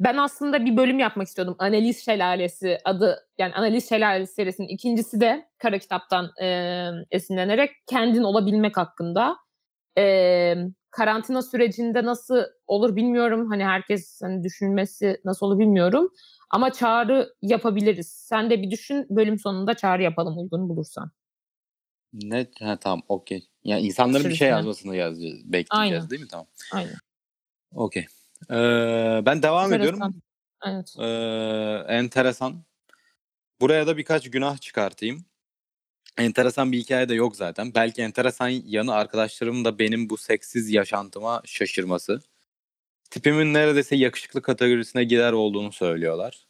[0.00, 1.56] ben aslında bir bölüm yapmak istiyordum.
[1.58, 8.76] Analiz Şelalesi adı yani Analiz Şelalesi serisinin ikincisi de Kara Kitap'tan e, esinlenerek kendin olabilmek
[8.76, 9.36] hakkında.
[9.98, 10.54] E,
[10.90, 13.46] karantina sürecinde nasıl olur bilmiyorum.
[13.50, 16.12] Hani herkes hani düşünmesi nasıl olur bilmiyorum.
[16.50, 18.08] Ama çağrı yapabiliriz.
[18.08, 21.10] Sen de bir düşün bölüm sonunda çağrı yapalım uygun bulursan.
[22.12, 22.46] Ne?
[22.60, 23.48] Ha, tamam okey.
[23.64, 26.10] Yani insanların bir şey yazmasını yazacağız, bekleyeceğiz Aynen.
[26.10, 26.28] değil mi?
[26.30, 26.46] Tamam.
[26.72, 26.94] Aynen.
[27.74, 28.06] Okey.
[28.50, 30.02] Ee, ben devam ediyorum.
[30.02, 30.22] Enteresan.
[30.66, 30.94] Evet.
[30.98, 32.64] Ee, enteresan.
[33.60, 35.24] Buraya da birkaç günah çıkartayım.
[36.18, 37.74] Enteresan bir hikaye de yok zaten.
[37.74, 42.20] Belki enteresan yanı arkadaşlarım da benim bu seksiz yaşantıma şaşırması.
[43.10, 46.46] Tipimin neredeyse yakışıklı kategorisine girer olduğunu söylüyorlar.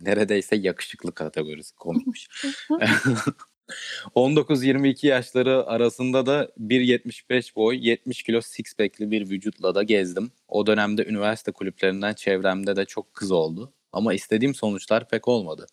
[0.00, 2.28] Neredeyse yakışıklı kategorisi komikmiş.
[4.14, 10.32] 19-22 yaşları arasında da 1.75 boy, 70 kilo six pack'li bir vücutla da gezdim.
[10.48, 13.72] O dönemde üniversite kulüplerinden çevremde de çok kız oldu.
[13.92, 15.66] Ama istediğim sonuçlar pek olmadı.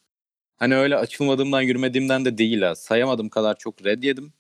[0.58, 2.76] Hani öyle açılmadığımdan yürümediğimden de değil ha.
[2.76, 4.34] Sayamadığım kadar çok red yedim.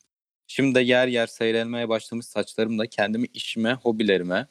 [0.47, 4.47] Şimdi de yer yer seyrelmeye başlamış saçlarımla kendimi işime, hobilerime,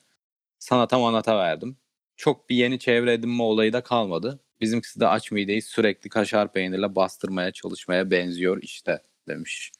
[0.58, 1.76] sanata manata verdim.
[2.16, 4.40] Çok bir yeni çevre edinme olayı da kalmadı.
[4.60, 9.72] Bizimkisi de aç mideyi sürekli kaşar peynirle bastırmaya çalışmaya benziyor işte demiş.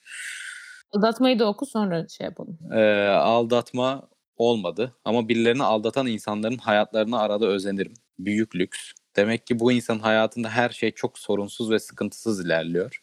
[0.92, 2.58] Aldatmayı da oku sonra şey yapalım.
[2.72, 7.94] Ee, aldatma olmadı ama birilerini aldatan insanların hayatlarına arada özenirim.
[8.18, 8.92] Büyük lüks.
[9.16, 13.00] Demek ki bu insanın hayatında her şey çok sorunsuz ve sıkıntısız ilerliyor.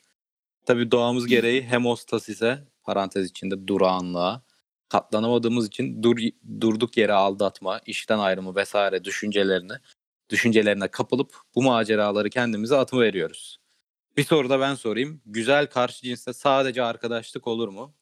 [0.65, 4.43] Tabii doğamız gereği hemostasise, parantez içinde durağanlığa,
[4.89, 6.17] katlanamadığımız için dur,
[6.61, 9.73] durduk yere aldatma, işten ayrımı vesaire düşüncelerini,
[10.29, 13.59] düşüncelerine kapılıp bu maceraları kendimize atı veriyoruz.
[14.17, 15.21] Bir soru da ben sorayım.
[15.25, 17.95] Güzel karşı cinste sadece arkadaşlık olur mu?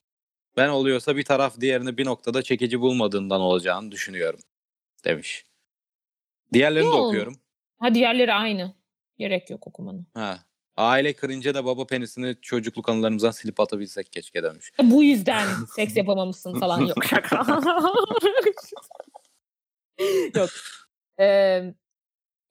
[0.58, 4.40] Ben oluyorsa bir taraf diğerini bir noktada çekici bulmadığından olacağını düşünüyorum.
[5.06, 5.46] Demiş.
[6.54, 7.08] Diğerlerini de Yok.
[7.08, 7.41] okuyorum.
[7.82, 8.76] Ha diğerleri aynı.
[9.18, 10.08] Gerek yok okumanın.
[10.14, 10.40] Ha.
[10.78, 14.72] Aile kırınca da baba penisini çocukluk anılarımızdan silip atabilsek keşke demiş.
[14.84, 17.36] Bu yüzden seks yapamamışsın falan yok şaka.
[20.36, 20.50] yok.
[21.20, 21.74] Ee,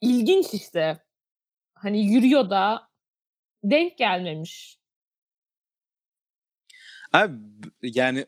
[0.01, 1.05] ilginç işte.
[1.75, 2.89] Hani yürüyor da
[3.65, 4.79] denk gelmemiş.
[7.13, 7.35] Abi
[7.83, 8.27] yani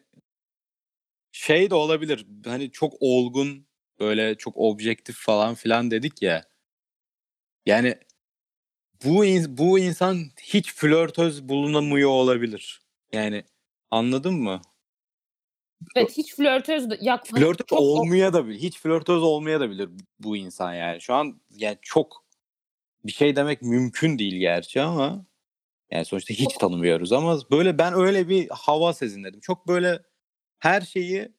[1.32, 2.26] şey de olabilir.
[2.44, 3.66] Hani çok olgun
[3.98, 6.51] böyle çok objektif falan filan dedik ya.
[7.66, 7.98] Yani
[9.04, 12.82] bu in- bu insan hiç flörtöz bulunamıyor olabilir.
[13.12, 13.44] Yani
[13.90, 14.62] anladın mı?
[15.96, 18.58] Evet hiç flörtöz yak Flörtöz çok olmaya da bilir.
[18.58, 19.88] Hiç flörtöz olmaya da bilir
[20.18, 21.00] bu insan yani.
[21.00, 22.24] Şu an yani çok
[23.04, 25.26] bir şey demek mümkün değil gerçi ama
[25.90, 29.40] yani sonuçta hiç tanımıyoruz ama böyle ben öyle bir hava sezinledim.
[29.40, 30.02] Çok böyle
[30.58, 31.32] her şeyi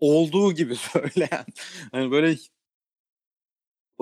[0.00, 1.44] olduğu gibi söyleyen.
[1.92, 2.36] Hani böyle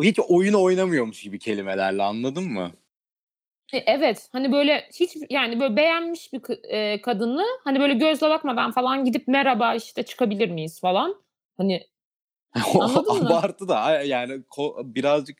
[0.03, 2.73] hiç oyun oynamıyormuş gibi kelimelerle anladın mı?
[3.73, 8.73] E, Evet hani böyle hiç yani böyle beğenmiş bir e, kadını hani böyle gözle bakmadan
[8.73, 11.23] falan gidip merhaba işte çıkabilir miyiz falan.
[11.57, 11.87] Hani
[12.81, 13.29] Anladın mı?
[13.29, 15.39] abartı da yani ko- birazcık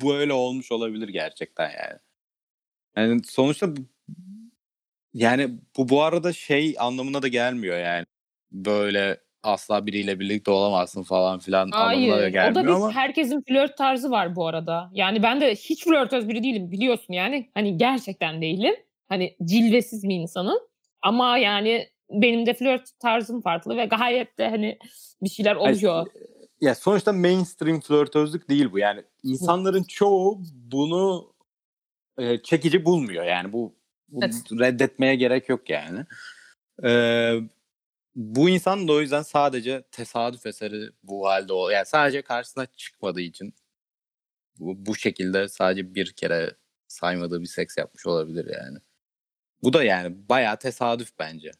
[0.00, 1.98] bu öyle olmuş olabilir gerçekten yani.
[2.96, 3.68] Yani sonuçta
[5.14, 8.06] yani bu bu arada şey anlamına da gelmiyor yani.
[8.52, 12.92] Böyle asla biriyle birlikte olamazsın falan filan anlamına da hayır o gelmiyor da biz ama
[12.92, 14.90] herkesin flört tarzı var bu arada.
[14.92, 17.50] Yani ben de hiç flörtöz biri değilim biliyorsun yani.
[17.54, 18.74] Hani gerçekten değilim.
[19.08, 20.58] Hani cilvesiz bir insanım.
[21.02, 24.78] Ama yani benim de flört tarzım farklı ve gayet de hani
[25.22, 26.06] bir şeyler oluyor.
[26.60, 28.78] ya sonuçta mainstream flörtözlük değil bu.
[28.78, 30.40] Yani insanların çoğu
[30.72, 31.32] bunu
[32.18, 33.24] e, çekici bulmuyor.
[33.24, 33.74] Yani bu,
[34.08, 34.34] bu Evet.
[34.52, 36.04] reddetmeye gerek yok yani.
[36.84, 37.34] Ee,
[38.16, 41.70] bu insan da o yüzden sadece tesadüf eseri bu halde o.
[41.70, 43.54] Yani sadece karşısına çıkmadığı için
[44.58, 46.56] bu, bu şekilde sadece bir kere
[46.88, 48.78] saymadığı bir seks yapmış olabilir yani.
[49.62, 51.50] Bu da yani bayağı tesadüf bence.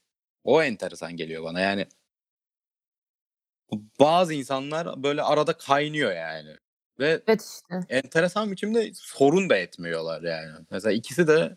[0.44, 1.61] O enteresan geliyor bana.
[1.61, 1.86] Yani
[4.00, 6.57] bazı insanlar böyle arada kaynıyor yani.
[6.98, 7.80] Ve Evet işte.
[7.88, 10.66] enteresan biçimde sorun da etmiyorlar yani.
[10.70, 11.57] Mesela ikisi de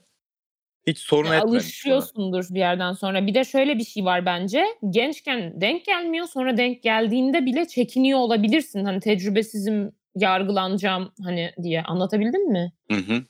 [0.87, 1.59] Hiç sorun Ya, etmemiş buna.
[1.59, 3.27] alışıyorsundur bir yerden sonra.
[3.27, 8.19] Bir de şöyle bir şey var bence, gençken denk gelmiyor, sonra denk geldiğinde bile çekiniyor
[8.19, 8.85] olabilirsin.
[8.85, 11.83] Hani, tecrübesizim, yargılanacağım, hani, diye.
[11.83, 12.73] Anlatabildim mi?
[12.91, 13.23] Hı hı.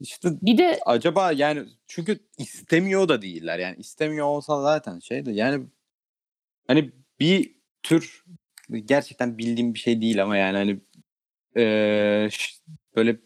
[0.00, 3.58] İşte Bir de acaba yani çünkü istemiyor da değiller.
[3.58, 5.66] Yani istemiyor olsa zaten şeydi yani
[6.66, 8.24] hani bir tür
[8.84, 10.80] gerçekten bildiğim bir şey değil ama yani hani
[11.56, 12.54] eee, ş-
[12.96, 13.16] böyle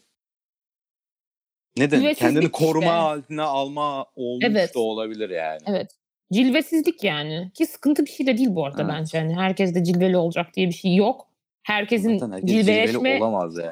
[1.77, 2.15] ne denir?
[2.15, 2.91] Kendini koruma işte.
[2.91, 4.75] altına alma olmuş Evet.
[4.75, 5.59] da olabilir yani.
[5.65, 5.91] Evet.
[6.33, 7.51] Cilvesizlik yani.
[7.53, 8.91] Ki sıkıntı bir şey de değil bu arada Evet.
[8.93, 9.19] bence.
[9.19, 11.27] Hani, herkes de cilveli olacak diye bir şey yok.
[11.63, 13.71] Herkesin Zaten herkes cilveli cilveleşme olamaz yani.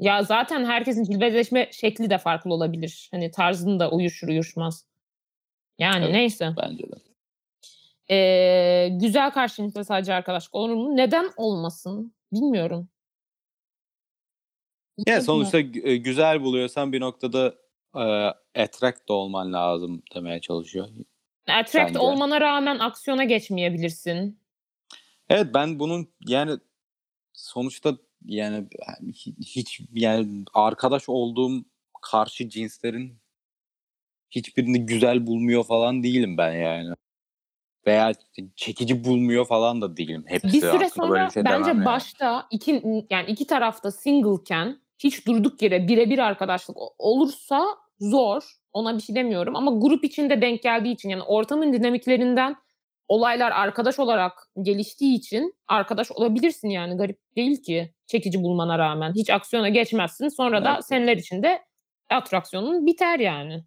[0.00, 3.08] Ya, zaten herkesin cilveleşme şekli de farklı olabilir.
[3.10, 4.86] Hani, tarzın da uyuşur uyuşmaz.
[5.78, 6.50] Yani, Evet, neyse.
[6.62, 6.96] bence de.
[8.10, 10.96] Eee, güzel karşılıklı sadece arkadaşlık olur mu?
[10.96, 12.14] Neden olmasın?
[12.32, 12.88] Bilmiyorum.
[15.06, 15.22] Ya mı?
[15.22, 17.54] sonuçta e, güzel buluyorsan bir noktada
[17.96, 20.88] eee attract olman lazım demeye çalışıyor
[21.48, 21.98] Attract bence.
[21.98, 24.38] olmana rağmen aksiyona geçmeyebilirsin.
[25.28, 26.58] Evet ben bunun yani
[27.32, 28.66] sonuçta yani
[29.02, 31.64] hi- hiç yani arkadaş olduğum
[32.02, 33.18] karşı cinslerin
[34.30, 36.94] hiçbirini güzel bulmuyor falan değilim ben yani.
[37.86, 38.12] Veya
[38.56, 40.24] çekici bulmuyor falan da değilim.
[40.26, 41.84] Hepsi Bir süre sonra şey bence yani.
[41.84, 47.64] başta iki yani iki tarafta single'ken hiç durduk yere birebir arkadaşlık olursa
[48.00, 48.42] zor.
[48.72, 52.56] Ona bir şey demiyorum ama grup içinde denk geldiği için yani ortamın dinamiklerinden
[53.08, 54.32] olaylar arkadaş olarak
[54.62, 59.12] geliştiği için arkadaş olabilirsin yani garip değil ki çekici bulmana rağmen.
[59.14, 60.28] Hiç aksiyona geçmezsin.
[60.28, 60.86] Sonra da Evet.
[60.86, 61.58] seneler içinde
[62.10, 63.64] atraksiyonun biter yani.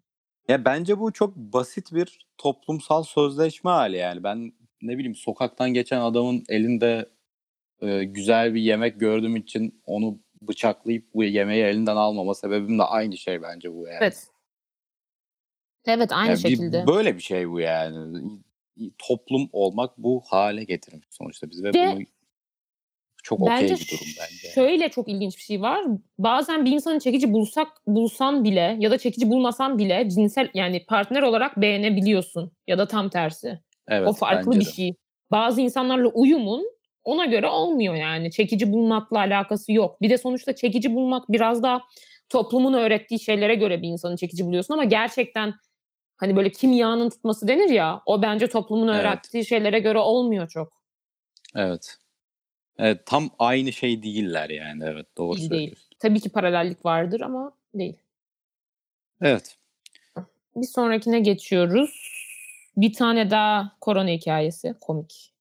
[0.48, 4.22] Ya bence bu çok basit bir toplumsal sözleşme hali yani.
[4.22, 7.08] Ben ne bileyim sokaktan geçen adamın elinde
[7.82, 13.16] e, güzel bir yemek gördüğüm için onu bıçaklayıp bu yemeği elinden almama sebebim de aynı
[13.16, 13.98] şey bence bu yani.
[14.00, 14.26] Evet.
[15.86, 16.86] Evet aynı Yani bir- şekilde.
[16.86, 18.20] böyle bir şey bu yani.
[18.98, 22.04] Toplum olmak bu hale getirmiş sonuçta bizi ve De- bunu
[23.22, 24.48] çok okey bir durum bence.
[24.54, 25.84] şöyle çok ilginç bir şey var.
[26.18, 31.22] Bazen bir insanı çekici bulsak bulsan bile ya da çekici bulmasan bile cinsel yani partner
[31.22, 33.60] olarak beğenebiliyorsun ya da tam tersi.
[33.88, 34.94] Evet o farklı bir şey.
[35.30, 36.70] Bazı insanlarla uyumun
[37.08, 38.30] ona göre olmuyor yani.
[38.30, 40.02] Çekici bulmakla alakası yok.
[40.02, 41.82] Bir de sonuçta çekici bulmak biraz daha
[42.28, 45.54] toplumun öğrettiği şeylere göre bir insanı çekici buluyorsun ama gerçekten
[46.16, 49.00] hani böyle kimyanın tutması denir ya o bence toplumun Evet.
[49.00, 50.72] öğrettiği şeylere göre olmuyor çok.
[51.56, 51.96] Evet.
[52.78, 54.84] Evet tam aynı şey değiller yani.
[54.86, 55.60] Evet doğru Değil, değil.
[55.62, 55.88] söylüyorsun.
[55.98, 57.96] Tabii ki paralellik vardır ama değil.
[59.20, 59.56] Evet.
[60.56, 62.18] Bir sonrakine geçiyoruz.
[62.76, 64.74] Bir tane daha korona hikayesi.
[64.80, 65.32] Komik.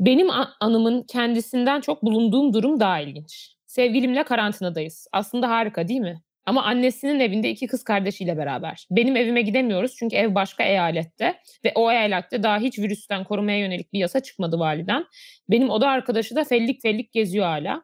[0.00, 0.28] Benim
[0.60, 3.54] anımın kendisinden çok bulunduğum durum daha ilginç.
[3.66, 5.06] Sevgilimle karantinadayız.
[5.12, 6.22] Aslında harika değil mi?
[6.46, 8.86] Ama annesinin evinde iki kız kardeşiyle beraber.
[8.90, 11.34] Benim evime gidemiyoruz çünkü ev başka eyalette
[11.64, 15.04] ve o eyalette daha hiç virüsten korumaya yönelik bir yasa çıkmadı validen.
[15.50, 17.82] Benim oda arkadaşı da fellik fellik geziyor hala.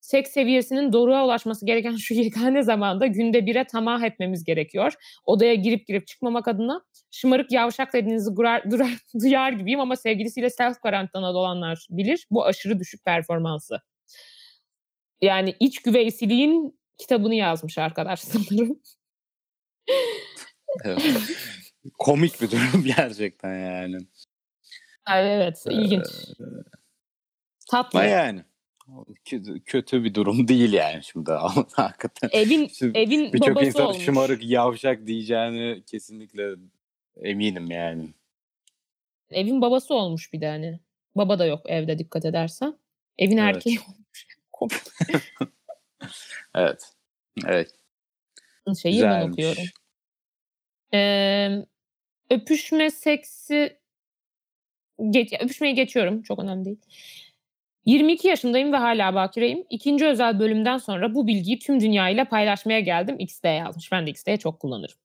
[0.00, 4.94] Seks seviyesinin doruğa ulaşması gereken şu yegane zamanda günde bire tamah etmemiz gerekiyor.
[5.24, 6.80] Odaya girip girip çıkmamak adına
[7.10, 12.26] şımarık yavşak dediğinizi durar, durar, duyar gibiyim ama sevgilisiyle self karantinada olanlar bilir.
[12.30, 13.80] Bu aşırı düşük performansı.
[15.20, 18.80] Yani iç güveysiliğin kitabını yazmış arkadaş sanırım.
[20.84, 21.02] evet.
[21.98, 23.98] Komik bir durum gerçekten yani.
[25.10, 26.06] Evet, ilginç.
[27.70, 27.98] Tatlı.
[27.98, 28.44] Ama yani
[29.66, 31.30] kötü, bir durum değil yani şimdi
[31.72, 32.28] hakikaten.
[32.32, 34.04] Evin Şimdi evin Birçok insan olmuş.
[34.04, 36.54] şımarık yavşak diyeceğini kesinlikle
[37.22, 38.08] eminim yani.
[39.30, 40.80] Evin babası olmuş bir de hani.
[41.16, 42.78] Baba da yok evde dikkat edersen.
[43.18, 43.56] Evin Evet.
[43.56, 44.26] erkeği olmuş.
[46.54, 46.92] Evet.
[47.46, 47.70] Evet.
[48.82, 49.32] şeyi ben Güzelmiş.
[49.32, 49.62] okuyorum.
[50.94, 51.66] Ee,
[52.30, 53.78] öpüşme seksi
[55.10, 56.22] geç, öpüşmeyi geçiyorum.
[56.22, 56.78] Çok önemli değil.
[57.86, 59.64] 22 yaşındayım ve hala bakireyim.
[59.70, 63.16] İkinci özel bölümden sonra bu bilgiyi tüm dünyayla paylaşmaya geldim.
[63.18, 63.92] XD yazmış.
[63.92, 64.96] Ben de XD'ye çok kullanırım.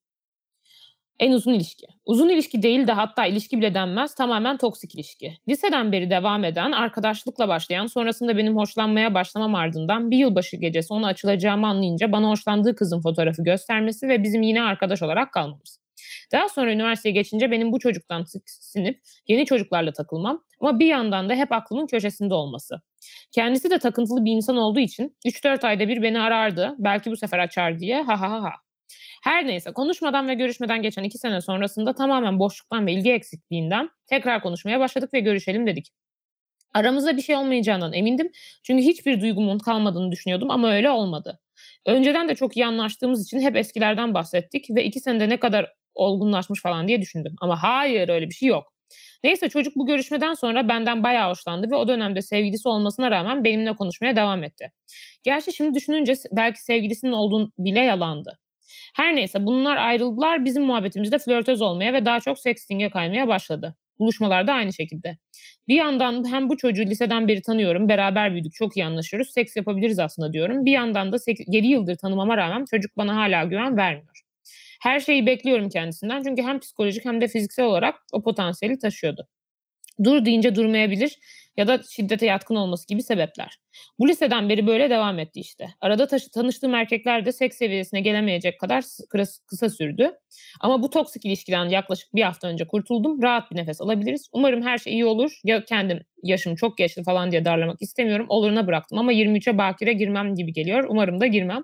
[1.20, 1.86] En uzun ilişki.
[2.06, 4.14] Uzun ilişki değil de hatta ilişki bile denmez.
[4.14, 5.38] Tamamen toksik ilişki.
[5.48, 11.06] Liseden beri devam eden, arkadaşlıkla başlayan, sonrasında benim hoşlanmaya başlamam ardından bir yılbaşı gecesi ona
[11.06, 15.84] açılacağımı anlayınca bana hoşlandığı kızın fotoğrafı göstermesi ve bizim yine arkadaş olarak kalmamız.
[16.32, 21.34] Daha sonra üniversiteye geçince benim bu çocuktan sinip yeni çocuklarla takılmam ama bir yandan da
[21.34, 22.80] hep aklımın köşesinde olması.
[23.32, 26.74] Kendisi de takıntılı bir insan olduğu için 3-4 ayda bir beni arardı.
[26.78, 28.50] Belki bu sefer açar diye ha ha ha ha.
[29.22, 34.42] Her neyse konuşmadan ve görüşmeden geçen iki sene sonrasında tamamen boşluktan ve ilgi eksikliğinden tekrar
[34.42, 35.92] konuşmaya başladık ve görüşelim dedik.
[36.74, 38.30] Aramızda bir şey olmayacağından emindim.
[38.62, 41.40] Çünkü hiçbir duygumun kalmadığını düşünüyordum ama öyle olmadı.
[41.86, 46.62] Önceden de çok iyi anlaştığımız için hep eskilerden bahsettik ve iki senede ne kadar olgunlaşmış
[46.62, 47.34] falan diye düşündüm.
[47.40, 48.74] Ama hayır öyle bir şey yok.
[49.24, 53.76] Neyse çocuk bu görüşmeden sonra benden bayağı hoşlandı ve o dönemde sevgilisi olmasına rağmen benimle
[53.76, 54.72] konuşmaya devam etti.
[55.22, 58.38] Gerçi şimdi düşününce belki sevgilisinin olduğunu bile yalandı.
[58.94, 63.76] Her neyse bunlar ayrıldılar bizim muhabbetimizde flörtöz olmaya ve daha çok sexting'e kaymaya başladı.
[63.98, 65.18] Buluşmalarda aynı şekilde.
[65.68, 69.98] Bir yandan hem bu çocuğu liseden beri tanıyorum, beraber büyüdük, çok iyi anlaşıyoruz, seks yapabiliriz
[69.98, 70.64] aslında diyorum.
[70.64, 71.16] Bir yandan da
[71.46, 74.20] 7 yıldır tanımama rağmen çocuk bana hala güven vermiyor.
[74.82, 79.28] Her şeyi bekliyorum kendisinden çünkü hem psikolojik hem de fiziksel olarak o potansiyeli taşıyordu.
[80.04, 81.18] Dur deyince durmayabilir
[81.56, 83.58] ya da şiddete yatkın olması gibi sebepler.
[83.98, 85.68] Bu liseden beri böyle devam etti işte.
[85.80, 88.84] Arada taşı, tanıştığım erkekler de seks seviyesine gelemeyecek kadar
[89.46, 90.10] kısa, sürdü.
[90.60, 93.22] Ama bu toksik ilişkiden yaklaşık bir hafta önce kurtuldum.
[93.22, 94.28] Rahat bir nefes alabiliriz.
[94.32, 95.40] Umarım her şey iyi olur.
[95.44, 98.26] Ya kendim yaşım çok geçti falan diye darlamak istemiyorum.
[98.28, 100.84] Oluruna bıraktım ama 23'e bakire girmem gibi geliyor.
[100.88, 101.62] Umarım da girmem.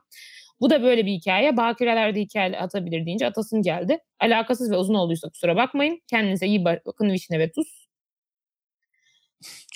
[0.61, 1.57] Bu da böyle bir hikaye.
[1.57, 3.99] Bakirelerde hikaye atabilir deyince atasım geldi.
[4.21, 6.01] Alakasız ve uzun olduysa kusura bakmayın.
[6.11, 7.80] Kendinize iyi bakın vişne ve tuz.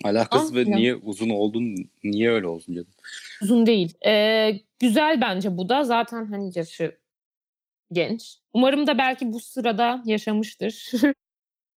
[0.04, 1.76] Alakasız Ah, ve niye uzun oldun?
[2.04, 2.88] Niye öyle olsun canım?
[3.42, 3.94] Uzun değil.
[4.06, 5.84] Ee, güzel bence bu da.
[5.84, 6.98] Zaten hani yaşı
[7.92, 8.38] genç.
[8.52, 10.90] Umarım da belki bu sırada yaşamıştır.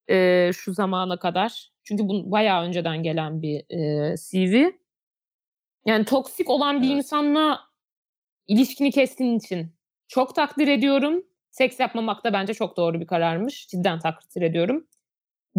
[0.09, 1.71] Ee, şu zamana kadar.
[1.83, 4.71] Çünkü bu bayağı önceden gelen bir e, CV.
[5.85, 6.97] Yani toksik olan bir Evet.
[6.97, 7.59] insanla
[8.47, 9.71] ilişkini kestiğin için
[10.07, 11.23] çok takdir ediyorum.
[11.51, 13.67] Seks yapmamak da bence çok doğru bir kararmış.
[13.67, 14.87] Cidden takdir ediyorum.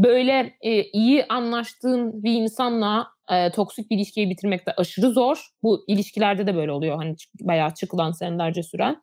[0.04, 5.48] Böyle e, iyi anlaştığın bir insanla e, toksik bir ilişkiyi bitirmek de aşırı zor.
[5.62, 6.96] Bu ilişkilerde de böyle oluyor.
[6.96, 9.02] Hani bayağı çıkılan senelerce süren.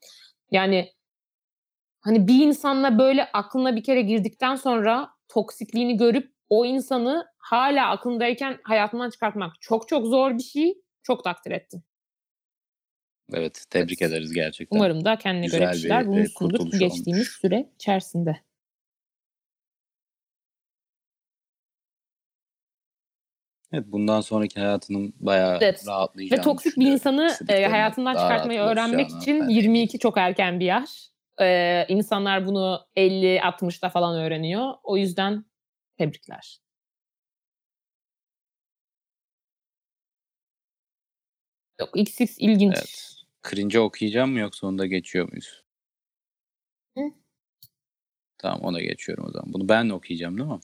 [0.51, 0.91] Yani
[2.01, 8.59] hani bir insanla böyle aklına bir kere girdikten sonra toksikliğini görüp o insanı hala aklındayken
[8.63, 10.73] hayatından çıkartmak çok çok zor bir şey.
[11.03, 11.83] Çok takdir ettim.
[13.33, 14.11] Evet, tebrik Evet.
[14.11, 14.77] ederiz gerçekten.
[14.77, 17.39] Umarım da kendine göre Güzel şeyler bir, e, bulmuşsundur geçtiğimiz olmuş.
[17.39, 18.37] süre içerisinde.
[23.75, 25.83] Evet, bundan sonraki hayatının bayağı Evet.
[25.87, 30.59] rahatlayacağını Ve toksik bir insanı e, hayatından çıkartmayı öğrenmek için ben de 22 çok erken
[30.59, 31.09] bir yaş.
[31.41, 34.73] E, insanlar bunu 50-60'da falan öğreniyor.
[34.83, 35.45] O yüzden
[35.97, 36.59] tebrikler.
[41.79, 42.75] Yok XX ilginç.
[42.77, 43.11] Evet.
[43.49, 45.63] Cringe okuyacağım mı yoksa onu da geçiyor muyuz?
[46.97, 47.03] Hı.
[48.37, 49.53] Tamam ona geçiyorum o zaman.
[49.53, 50.59] Bunu ben okuyacağım değil mi?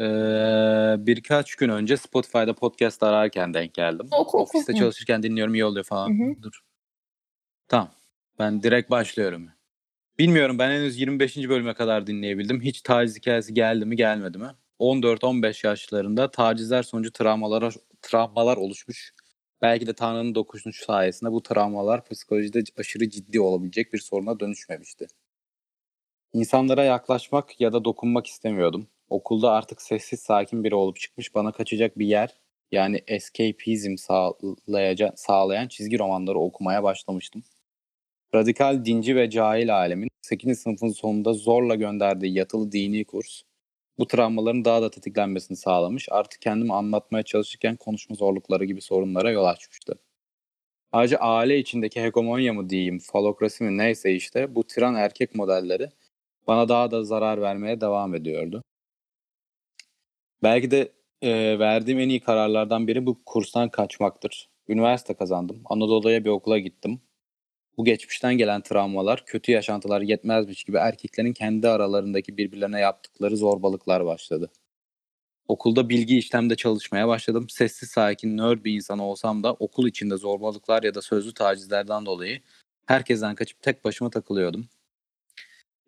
[0.00, 4.06] Ee, birkaç gün önce Spotify'da podcast ararken denk geldim.
[4.10, 4.58] Oku, oku.
[4.58, 6.08] Ofiste çalışırken dinliyorum iyi oluyor falan.
[6.08, 6.42] Hı hı.
[6.42, 6.60] Dur.
[7.68, 7.90] Tamam.
[8.38, 9.48] Ben direkt başlıyorum.
[10.18, 11.36] Bilmiyorum ben henüz 25.
[11.36, 12.60] bölüme kadar dinleyebildim.
[12.60, 14.50] Hiç taciz hikayesi geldi mi gelmedi mi?
[14.78, 19.12] 14-15 yaşlarında tacizler sonucu travmalar, travmalar oluşmuş.
[19.62, 25.06] Belki de Tanrı'nın dokunuşu sayesinde bu travmalar psikolojide aşırı ciddi olabilecek bir soruna dönüşmemişti.
[26.32, 28.86] İnsanlara yaklaşmak ya da dokunmak istemiyordum.
[29.10, 32.40] Okulda artık sessiz sakin biri olup çıkmış bana kaçacak bir yer
[32.72, 37.42] yani escapism sağlayaca- sağlayan çizgi romanları okumaya başlamıştım.
[38.34, 40.60] Radikal dinci ve cahil alemin 8.
[40.60, 43.42] sınıfın sonunda zorla gönderdiği yatılı dini kurs
[43.98, 46.08] bu travmaların daha da tetiklenmesini sağlamış.
[46.10, 49.94] Artık kendimi anlatmaya çalışırken konuşma zorlukları gibi sorunlara yol açmıştı.
[50.92, 55.90] Ayrıca aile içindeki hegemonya mı diyeyim, falokrasi mi neyse işte bu tiran erkek modelleri
[56.46, 58.62] bana daha da zarar vermeye devam ediyordu.
[60.42, 64.48] Belki de e, verdiğim en iyi kararlardan biri bu kurstan kaçmaktır.
[64.68, 65.62] Üniversite kazandım.
[65.64, 67.00] Anadolu'ya bir okula gittim.
[67.76, 74.50] Bu geçmişten gelen travmalar, kötü yaşantılar yetmezmiş gibi erkeklerin kendi aralarındaki birbirlerine yaptıkları zorbalıklar başladı.
[75.48, 77.46] Okulda bilgi işlemde çalışmaya başladım.
[77.48, 82.40] Sessiz sakin, nerd bir insan olsam da okul içinde zorbalıklar ya da sözlü tacizlerden dolayı
[82.86, 84.68] herkesten kaçıp tek başıma takılıyordum.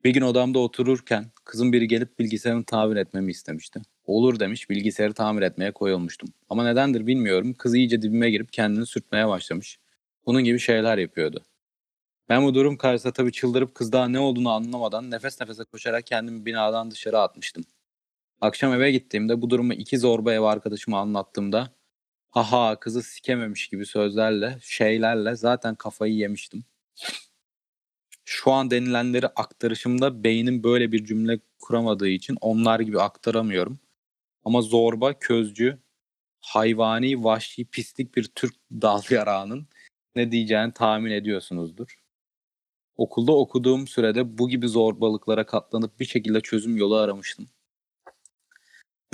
[0.05, 3.83] Bir gün odamda otururken kızın biri gelip bilgisayarını tamir etmemi istemişti.
[4.07, 6.29] Olur demiş bilgisayarı tamir etmeye koyulmuştum.
[6.51, 9.79] Ama nedendir bilmiyorum kız iyice dibime girip kendini sürtmeye başlamış.
[10.27, 11.45] Bunun gibi şeyler yapıyordu.
[12.29, 16.47] Ben bu durum karşısında tabii çıldırıp kız daha ne olduğunu anlamadan nefes nefese koşarak kendimi
[16.47, 17.65] binadan dışarı atmıştım.
[18.41, 21.71] Akşam eve gittiğimde bu durumu iki zorba ev arkadaşıma anlattığımda
[22.31, 26.65] haha kızı sikememiş gibi sözlerle, şeylerle zaten kafayı yemiştim.
[28.25, 33.79] Şu an denilenleri aktarışımda beynim böyle bir cümle kuramadığı için onlar gibi aktaramıyorum.
[34.45, 35.78] Ama zorba, közcü,
[36.40, 39.68] hayvani, vahşi, pislik bir Türk dal yarağının
[40.16, 41.99] ne diyeceğini tahmin ediyorsunuzdur.
[42.97, 47.49] Okulda okuduğum sürede bu gibi zorbalıklara katlanıp bir şekilde çözüm yolu aramıştım.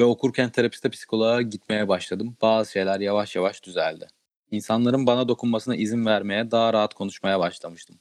[0.01, 2.37] Ve okurken terapiste psikoloğa gitmeye başladım.
[2.43, 4.07] Bazı şeyler yavaş yavaş düzeldi.
[4.51, 8.01] İnsanların bana dokunmasına izin vermeye, daha rahat konuşmaya başlamıştım.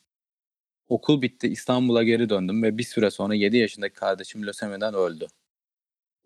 [0.89, 5.27] Okul bitti, İstanbul'a geri döndüm ve bir süre sonra 7 yaşındaki kardeşim lösemiden öldü.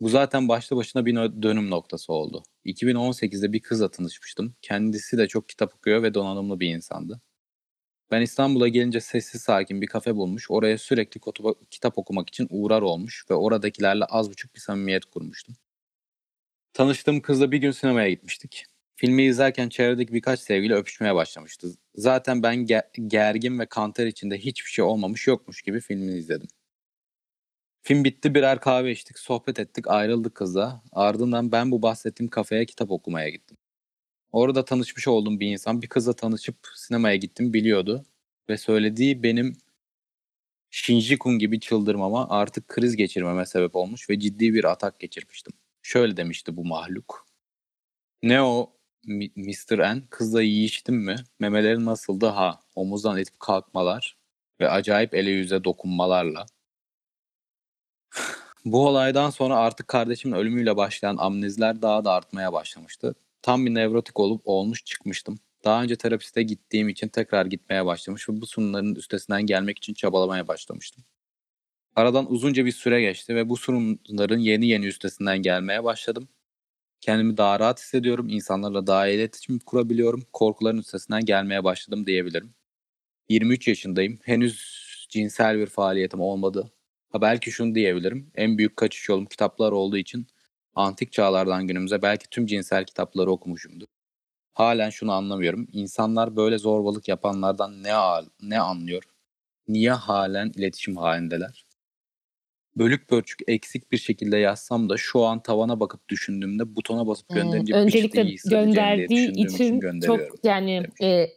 [0.02, 2.44] Bu zaten başlı başına bir dönüm noktası oldu.
[2.66, 4.56] 2018'de bir kızla tanışmıştım.
[4.62, 7.22] Kendisi de çok kitap okuyor ve donanımlı bir insandı.
[8.12, 11.22] Ben İstanbul'a gelince sessiz sakin bir kafe bulmuş, oraya sürekli
[11.72, 15.56] kitap okumak için uğrar olmuş ve oradakilerle az buçuk bir samimiyet kurmuştum.
[16.74, 18.66] Tanıştığım kızla bir gün sinemaya gitmiştik.
[18.96, 21.68] Filmi izlerken çevredeki birkaç sevgili öpüşmeye başlamıştı.
[21.96, 26.48] Zaten ben ge- gergin ve kanter içinde hiçbir şey olmamış yokmuş gibi filmini izledim.
[27.84, 30.84] Film bitti birer kahve içtik, sohbet ettik, ayrıldık kızla.
[30.92, 33.58] Ardından ben bu bahsettiğim kafeye kitap okumaya gittim.
[34.32, 38.06] Orada tanışmış olduğum bir insan bir kızla tanışıp sinemaya gittim biliyordu.
[38.50, 39.58] Ve söylediği benim
[40.72, 45.54] Shinji-kun gibi çıldırmama artık kriz geçirmeme sebep olmuş ve ciddi bir atak geçirmiştim.
[45.82, 47.28] Şöyle demişti bu mahluk.
[48.24, 48.74] Ne o
[49.36, 49.80] Mr.
[49.80, 50.04] N?
[50.10, 51.16] Kızla yiyiştim mi?
[51.40, 52.26] Memelerin nasıldı?
[52.26, 52.60] Ha.
[52.76, 54.18] Omuzdan itip kalkmalar
[54.62, 56.46] ve acayip ele yüze dokunmalarla.
[58.66, 63.16] Bu olaydan sonra artık kardeşimin ölümüyle başlayan amnezler daha da artmaya başlamıştı.
[63.42, 65.40] Tam bir nevrotik olup olmuş çıkmıştım.
[65.64, 70.48] Daha önce terapiste gittiğim için tekrar gitmeye başlamış ve bu sorunların üstesinden gelmek için çabalamaya
[70.48, 71.04] başlamıştım.
[71.96, 76.28] Aradan uzunca bir süre geçti ve bu sorunların yeni yeni üstesinden gelmeye başladım.
[77.02, 82.54] Kendimi daha rahat hissediyorum, insanlarla daha iyi iletişim kurabiliyorum, korkuların üstesinden gelmeye başladım diyebilirim.
[83.30, 86.72] 23 yaşındayım, henüz cinsel bir faaliyetim olmadı.
[87.12, 90.28] Ha belki şunu diyebilirim, en büyük kaçış yolum kitaplar olduğu için
[90.76, 93.88] antik çağlardan günümüze belki tüm cinsel kitapları okumuşumdur.
[94.54, 95.68] Halen şunu anlamıyorum.
[95.72, 97.94] İnsanlar böyle zorbalık yapanlardan ne
[98.42, 99.04] ne anlıyor?
[99.68, 101.66] Niye halen iletişim halindeler?
[102.76, 107.74] Bölük pörçük eksik bir şekilde yazsam da şu an tavana bakıp düşündüğümde butona basıp gönderince
[107.76, 111.28] evet, öncelikle gönderdiği için, için çok yani e,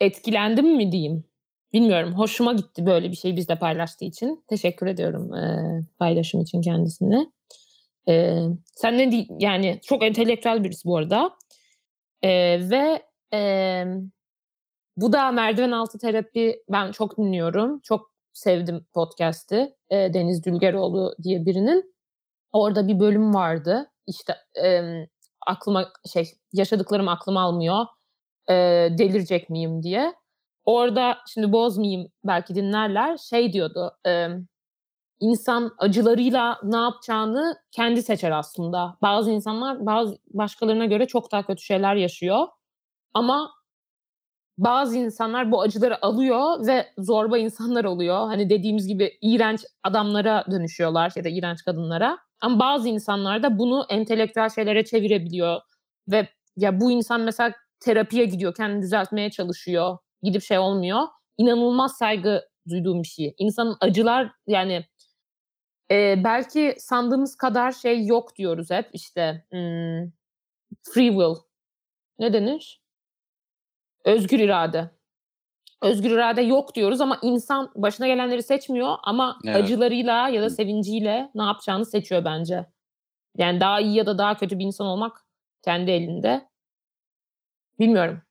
[0.00, 1.24] etkilendim mi diyeyim.
[1.72, 2.14] Bilmiyorum.
[2.14, 4.44] Hoşuma gitti böyle bir şey bizle paylaştığı için.
[4.48, 7.26] Teşekkür ediyorum e, paylaşım için kendisine.
[8.08, 11.36] E, sen ne yani çok entelektüel birisi bu arada.
[12.22, 12.30] E,
[12.70, 13.02] ve
[13.34, 13.84] e,
[14.96, 17.80] bu da merdiven altı terapi ben çok dinliyorum.
[17.80, 19.76] Çok sevdim podcast'i.
[19.90, 21.94] E, Deniz Dülgeroğlu diye birinin.
[22.52, 23.90] Orada bir bölüm vardı.
[24.06, 24.82] İşte e,
[25.46, 27.86] aklıma şey yaşadıklarım aklım almıyor.
[28.48, 28.54] E,
[28.98, 30.14] delirecek miyim diye.
[30.64, 33.16] Orada şimdi bozmayayım belki dinlerler.
[33.16, 33.92] Şey diyordu.
[34.06, 34.28] E,
[35.20, 38.96] insan acılarıyla ne yapacağını kendi seçer aslında.
[39.02, 42.46] Bazı insanlar bazı başkalarına göre çok daha kötü şeyler yaşıyor.
[43.14, 43.50] Ama
[44.58, 48.16] bazı insanlar bu acıları alıyor ve zorba insanlar oluyor.
[48.26, 52.18] Hani dediğimiz gibi iğrenç adamlara dönüşüyorlar ya da iğrenç kadınlara.
[52.40, 55.60] Ama bazı insanlar da bunu entelektüel şeylere çevirebiliyor
[56.08, 59.98] ve ya bu insan mesela terapiye gidiyor, kendini düzeltmeye çalışıyor.
[60.22, 61.02] Gidip şey olmuyor.
[61.38, 63.34] İnanılmaz saygı duyduğum bir şey.
[63.38, 64.86] İnsanın acılar yani
[65.90, 70.10] e, belki sandığımız kadar şey yok diyoruz hep işte hmm,
[70.82, 71.36] free will.
[72.18, 72.82] Ne denir?
[74.04, 74.90] Özgür irade.
[75.82, 79.56] Özgür irade yok diyoruz ama insan başına gelenleri seçmiyor ama evet.
[79.56, 82.66] acılarıyla ya da sevinciyle ne yapacağını seçiyor bence.
[83.38, 85.26] Yani daha iyi ya da daha kötü bir insan olmak
[85.64, 86.48] kendi elinde.
[87.78, 88.22] Bilmiyorum.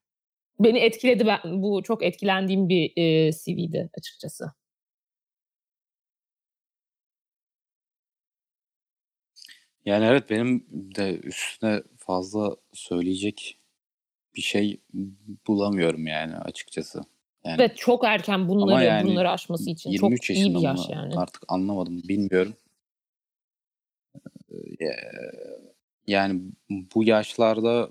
[0.60, 4.52] Beni etkiledi ben bu çok etkilendiğim bir e, CV'di açıkçası.
[9.84, 13.58] Yani evet benim de üstüne fazla söyleyecek
[14.36, 14.80] bir şey
[15.46, 17.00] bulamıyorum yani açıkçası.
[17.44, 21.14] Yani Ve çok erken bunları yani bunları aşması için 23 çok iyi bir yaş yani.
[21.16, 22.54] Artık anlamadım bilmiyorum.
[26.06, 27.90] Yani bu yaşlarda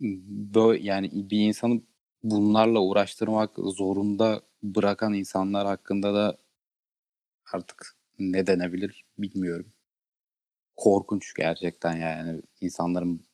[0.00, 1.80] böyle yani bir insanı
[2.22, 6.38] bunlarla uğraştırmak zorunda bırakan insanlar hakkında da
[7.52, 9.72] artık ne denebilir bilmiyorum.
[10.76, 13.24] Korkunç gerçekten yani insanların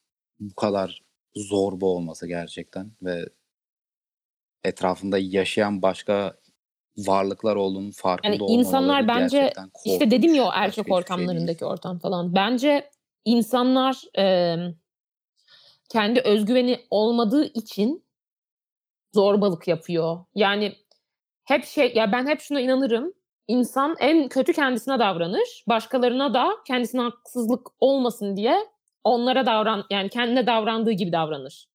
[0.41, 1.03] bu kadar
[1.37, 3.29] zorba olması gerçekten ve
[4.65, 6.37] etrafında yaşayan başka
[6.97, 9.53] varlıklar olduğunun farkında yani insanlar bence
[9.85, 12.35] işte dedim ya o erkek şey ortamlarındaki şey ortam falan.
[12.35, 12.91] Bence
[13.25, 14.57] insanlar e,
[15.89, 18.05] kendi özgüveni olmadığı için
[19.15, 20.19] zorbalık yapıyor.
[20.35, 20.73] Yani
[21.45, 23.13] hep şey ya ben hep şuna inanırım.
[23.49, 25.65] İnsan en kötü kendisine davranır.
[25.69, 28.57] Başkalarına da kendisine haksızlık olmasın diye
[29.05, 31.67] onlara davran yani kendine davrandığı gibi davranır.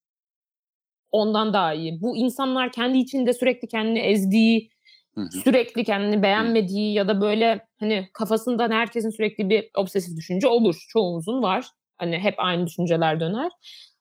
[1.12, 2.02] Ondan daha iyi.
[2.02, 4.70] Bu insanlar kendi içinde sürekli kendini ezdiği,
[5.16, 5.40] hı hı.
[5.44, 10.86] sürekli kendini beğenmediği ya da böyle hani kafasından herkesin sürekli bir obsesif düşünce olur.
[10.90, 11.66] Çoğumuzun var.
[11.98, 13.52] Hani hep aynı düşünceler döner.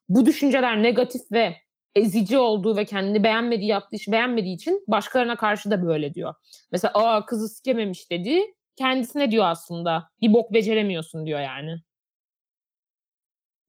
[0.09, 1.57] Bu düşünceler negatif ve
[1.95, 6.35] ezici olduğu ve kendini beğenmediği, yaptığı işi beğenmediği için başkalarına karşı da böyle diyor.
[6.73, 8.41] Mesela aa kızı sikememiş dedi.
[8.77, 10.11] Kendisine diyor aslında.
[10.21, 11.77] Bir bok beceremiyorsun diyor yani.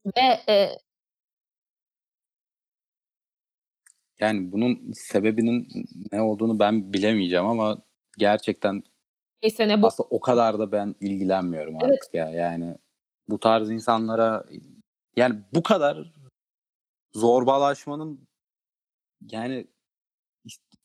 [0.05, 0.69] Ve e,
[4.19, 5.67] Yani bunun sebebinin
[6.11, 7.77] ne olduğunu ben bilemeyeceğim ama
[8.17, 8.83] gerçekten
[9.43, 11.93] neyse ne bu aslında o kadar da ben ilgilenmiyorum Evet.
[11.93, 12.29] artık ya.
[12.29, 12.75] Yani
[13.29, 14.45] bu tarz insanlara
[15.15, 16.13] yani bu kadar
[17.13, 18.27] zorbalaşmanın
[19.31, 19.67] yani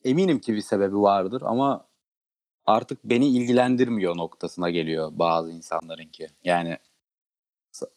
[0.05, 1.89] eminim ki bir sebebi vardır ama
[2.67, 6.29] artık beni ilgilendirmiyor noktasına geliyor bazı insanlarınki.
[6.45, 6.79] Yani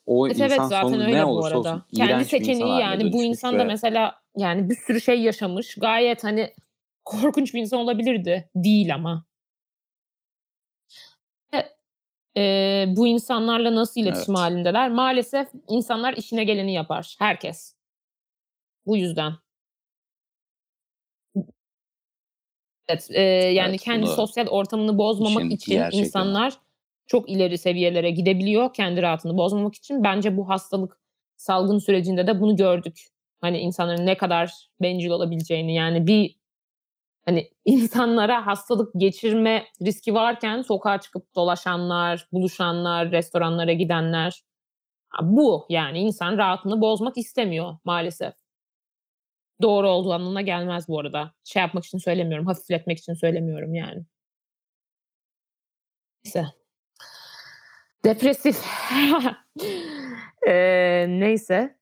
[0.06, 1.76] o Evet insan zaten sonu öyle ne bu olursa arada.
[1.76, 5.76] olsun Kendi seçeneği yani bu insan da mesela yani bir sürü şey yaşamış.
[5.76, 6.54] Gayet hani
[7.06, 8.50] korkunç bir insan olabilirdi.
[8.56, 9.26] Değil ama.
[12.36, 14.44] Eee, bu insanlarla nasıl iletişim Evet.
[14.44, 14.90] halindeler?
[14.90, 17.16] Maalesef insanlar işine geleni yapar.
[17.20, 17.77] Herkes.
[18.88, 19.34] Bu yüzden.
[22.88, 23.22] Evet, eee,
[23.54, 26.54] yani Evet, kendi sosyal ortamını bozmamak için insanlar
[27.08, 30.04] çok ileri seviyelere gidebiliyor kendi rahatını bozmamak için.
[30.04, 31.00] Bence bu hastalık
[31.38, 33.00] salgın sürecinde de bunu gördük.
[33.42, 36.36] Hani insanların ne kadar bencil olabileceğini yani bir
[37.26, 44.44] hani insanlara hastalık geçirme riski varken sokağa çıkıp dolaşanlar, buluşanlar, restoranlara gidenler.
[45.22, 48.34] Bu yani insan rahatını bozmak istemiyor maalesef.
[49.62, 51.34] Doğru olduğu anlamına gelmez bu arada.
[51.44, 54.06] Şey yapmak için söylemiyorum, hafifletmek için söylemiyorum yani.
[56.26, 56.46] Neyse.
[58.06, 58.66] Depresif.
[60.48, 61.78] Eee, neyse.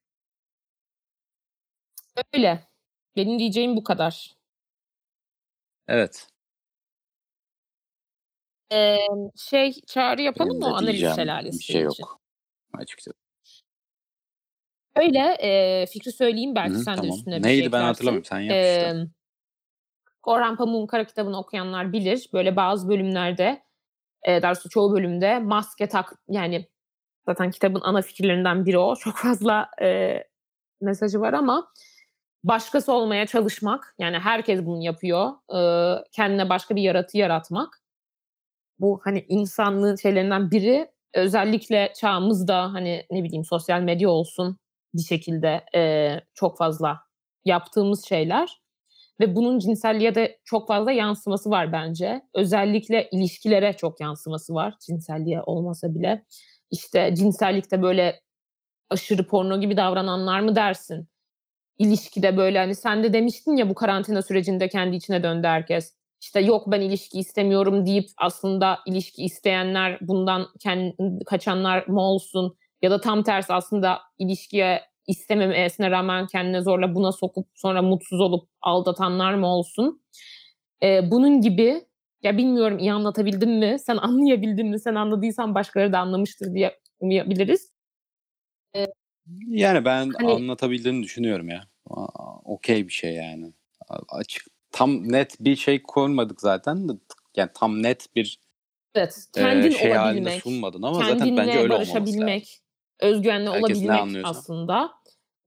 [2.33, 2.67] Öyle.
[3.15, 4.35] Benim diyeceğim bu kadar.
[5.87, 6.27] Evet.
[8.71, 12.03] Emm, şey, çağrı yapalım Benim mı analiz şelalesi bir şey için?
[12.03, 12.21] yok
[12.73, 13.24] açıkçası.
[14.95, 17.07] Öyle, eee, fikri söyleyeyim belki hı, sen de tamam.
[17.07, 17.83] üstüne bir şey Neydi ben eklersin.
[17.83, 18.25] hatırlamıyorum.
[18.25, 18.93] Sen yap işte.
[18.93, 19.07] Emm,
[20.23, 22.29] Orhan Pamuk'un Kara kitabını okuyanlar bilir.
[22.33, 23.63] Böyle bazı bölümlerde,
[24.27, 26.67] eee, daha doğrusu çoğu bölümde maske tak yani
[27.27, 28.95] zaten kitabın ana fikirlerinden biri o.
[29.01, 30.29] Çok fazla, eee,
[30.81, 31.67] mesajı var ama
[32.43, 35.31] başkası olmaya çalışmak, yani herkes bunu yapıyor.
[35.53, 37.81] Iıı, kendine başka bir yaratı yaratmak.
[38.79, 40.91] Bu, hani, insanlığın şeylerinden biri.
[41.13, 44.57] Özellikle çağımızda, hani, ne bileyim, sosyal medya olsun
[44.95, 46.99] bir şekilde, eee, çok fazla
[47.45, 48.61] yaptığımız şeyler
[49.21, 52.21] ve bunun cinselliğe de çok fazla yansıması var bence.
[52.35, 56.25] Özellikle ilişkilere çok yansıması var cinselliğe olmasa bile.
[56.71, 58.21] İşte, cinsellikte böyle
[58.89, 61.07] aşırı porno gibi davrananlar mı dersin?
[61.79, 65.93] İlişkide böyle, hani, sen de demiştin ya bu karantina sürecinde kendi içine döndü herkes.
[66.21, 70.93] İşte, yok ben ilişki istemiyorum deyip aslında ilişki isteyenler bundan ken
[71.25, 77.47] kaçanlar mı olsun ya da tam tersi aslında ilişkiye istememesine rağmen kendine zorla buna sokup
[77.55, 80.01] sonra mutsuz olup aldatanlar mı olsun?
[80.81, 81.85] Eee, bunun gibi
[82.23, 83.77] ya bilmiyorum iyi anlatabildim mi?
[83.79, 84.79] Sen anlayabildin mi?
[84.79, 87.71] Sen anladıysan başkaları da anlamıştır diye umuyabiliriz.
[88.75, 88.87] Eee
[89.49, 91.63] Yani ben Hani anlatabildiğini düşünüyorum ya.
[92.45, 93.53] Okay bir şey yani.
[94.09, 96.87] Açık tam net bir şey koymadık zaten
[97.35, 98.39] yani tam net bir
[98.95, 102.59] Evet, kendin şey hâlinde olabilmek, sunmadın ama zaten bence öyle barışabilmek,
[102.99, 104.91] özgüvenli Herkes olabilmek aslında.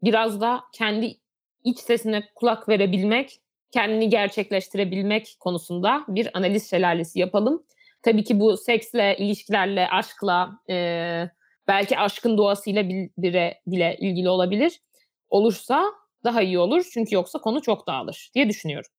[0.03, 1.17] Biraz da kendi
[1.65, 3.41] iç sesine kulak verebilmek,
[3.71, 7.63] kendini gerçekleştirebilmek konusunda bir analiz şelalesi yapalım.
[8.03, 11.31] Tabii ki bu seksle, ilişkilerle, aşkla, eee,
[11.69, 14.81] belki aşkın doğasıyla bil bire bile ilgili olabilir.
[15.31, 15.85] Olursa
[16.25, 18.91] daha iyi olur çünkü yoksa konu çok dağılır diye düşünüyorum.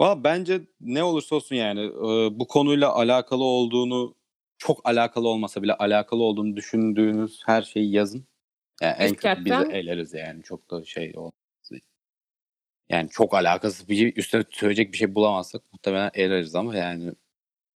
[0.00, 4.14] Valla bence ne olursa olsun yani, ııı, bu konuyla alakalı olduğunu,
[4.62, 8.26] çok alakalı olmasa bile alakalı olduğunu düşündüğünüz her şeyi yazın.
[8.82, 11.32] Ya, en kötü biz de Hakikaten eleriz yani çok da şey olmaz.
[12.88, 17.12] Yani çok alakasız bir üstüne söyleyecek bir şey bulamazsak muhtemelen eleriz ama yani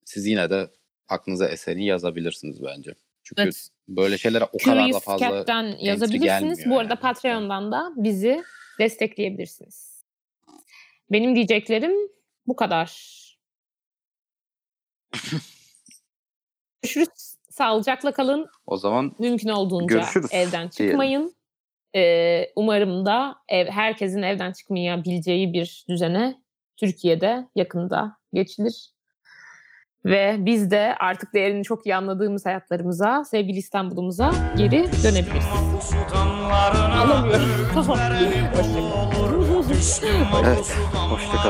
[0.05, 0.71] siz yine de
[1.09, 2.95] aklınıza eseni yazabilirsiniz bence.
[3.23, 3.69] Çünkü Evet.
[3.89, 6.67] böyle şeylere o kadar da fazla Cat'ten yazabilirsiniz.
[6.67, 7.01] Bu arada yani.
[7.01, 8.45] Patreon'dan da bizi
[8.79, 10.05] destekleyebilirsiniz.
[11.11, 11.95] Benim diyeceklerim
[12.47, 13.17] bu kadar.
[16.87, 17.37] Görüşürüz.
[17.51, 18.47] Sağlıcakla kalın.
[18.67, 21.37] O zaman Mümkün olduğunca görüşürüz evden çıkmayın.
[21.95, 26.35] Eee, umarım da ev herkesin evden çıkmayabileceği bir düzene
[26.77, 28.91] Türkiye'de yakında geçilir.
[30.05, 35.45] Ve biz de artık değerini çok iyi anladığımız hayatlarımıza, sevgili İstanbul'umuza geri dönebiliriz.
[36.97, 37.49] Alamıyorum.
[37.75, 37.99] Tamam.
[39.71, 40.01] Hoşça
[40.33, 40.47] kalın.
[40.47, 40.77] Evet,
[41.11, 41.43] hoşça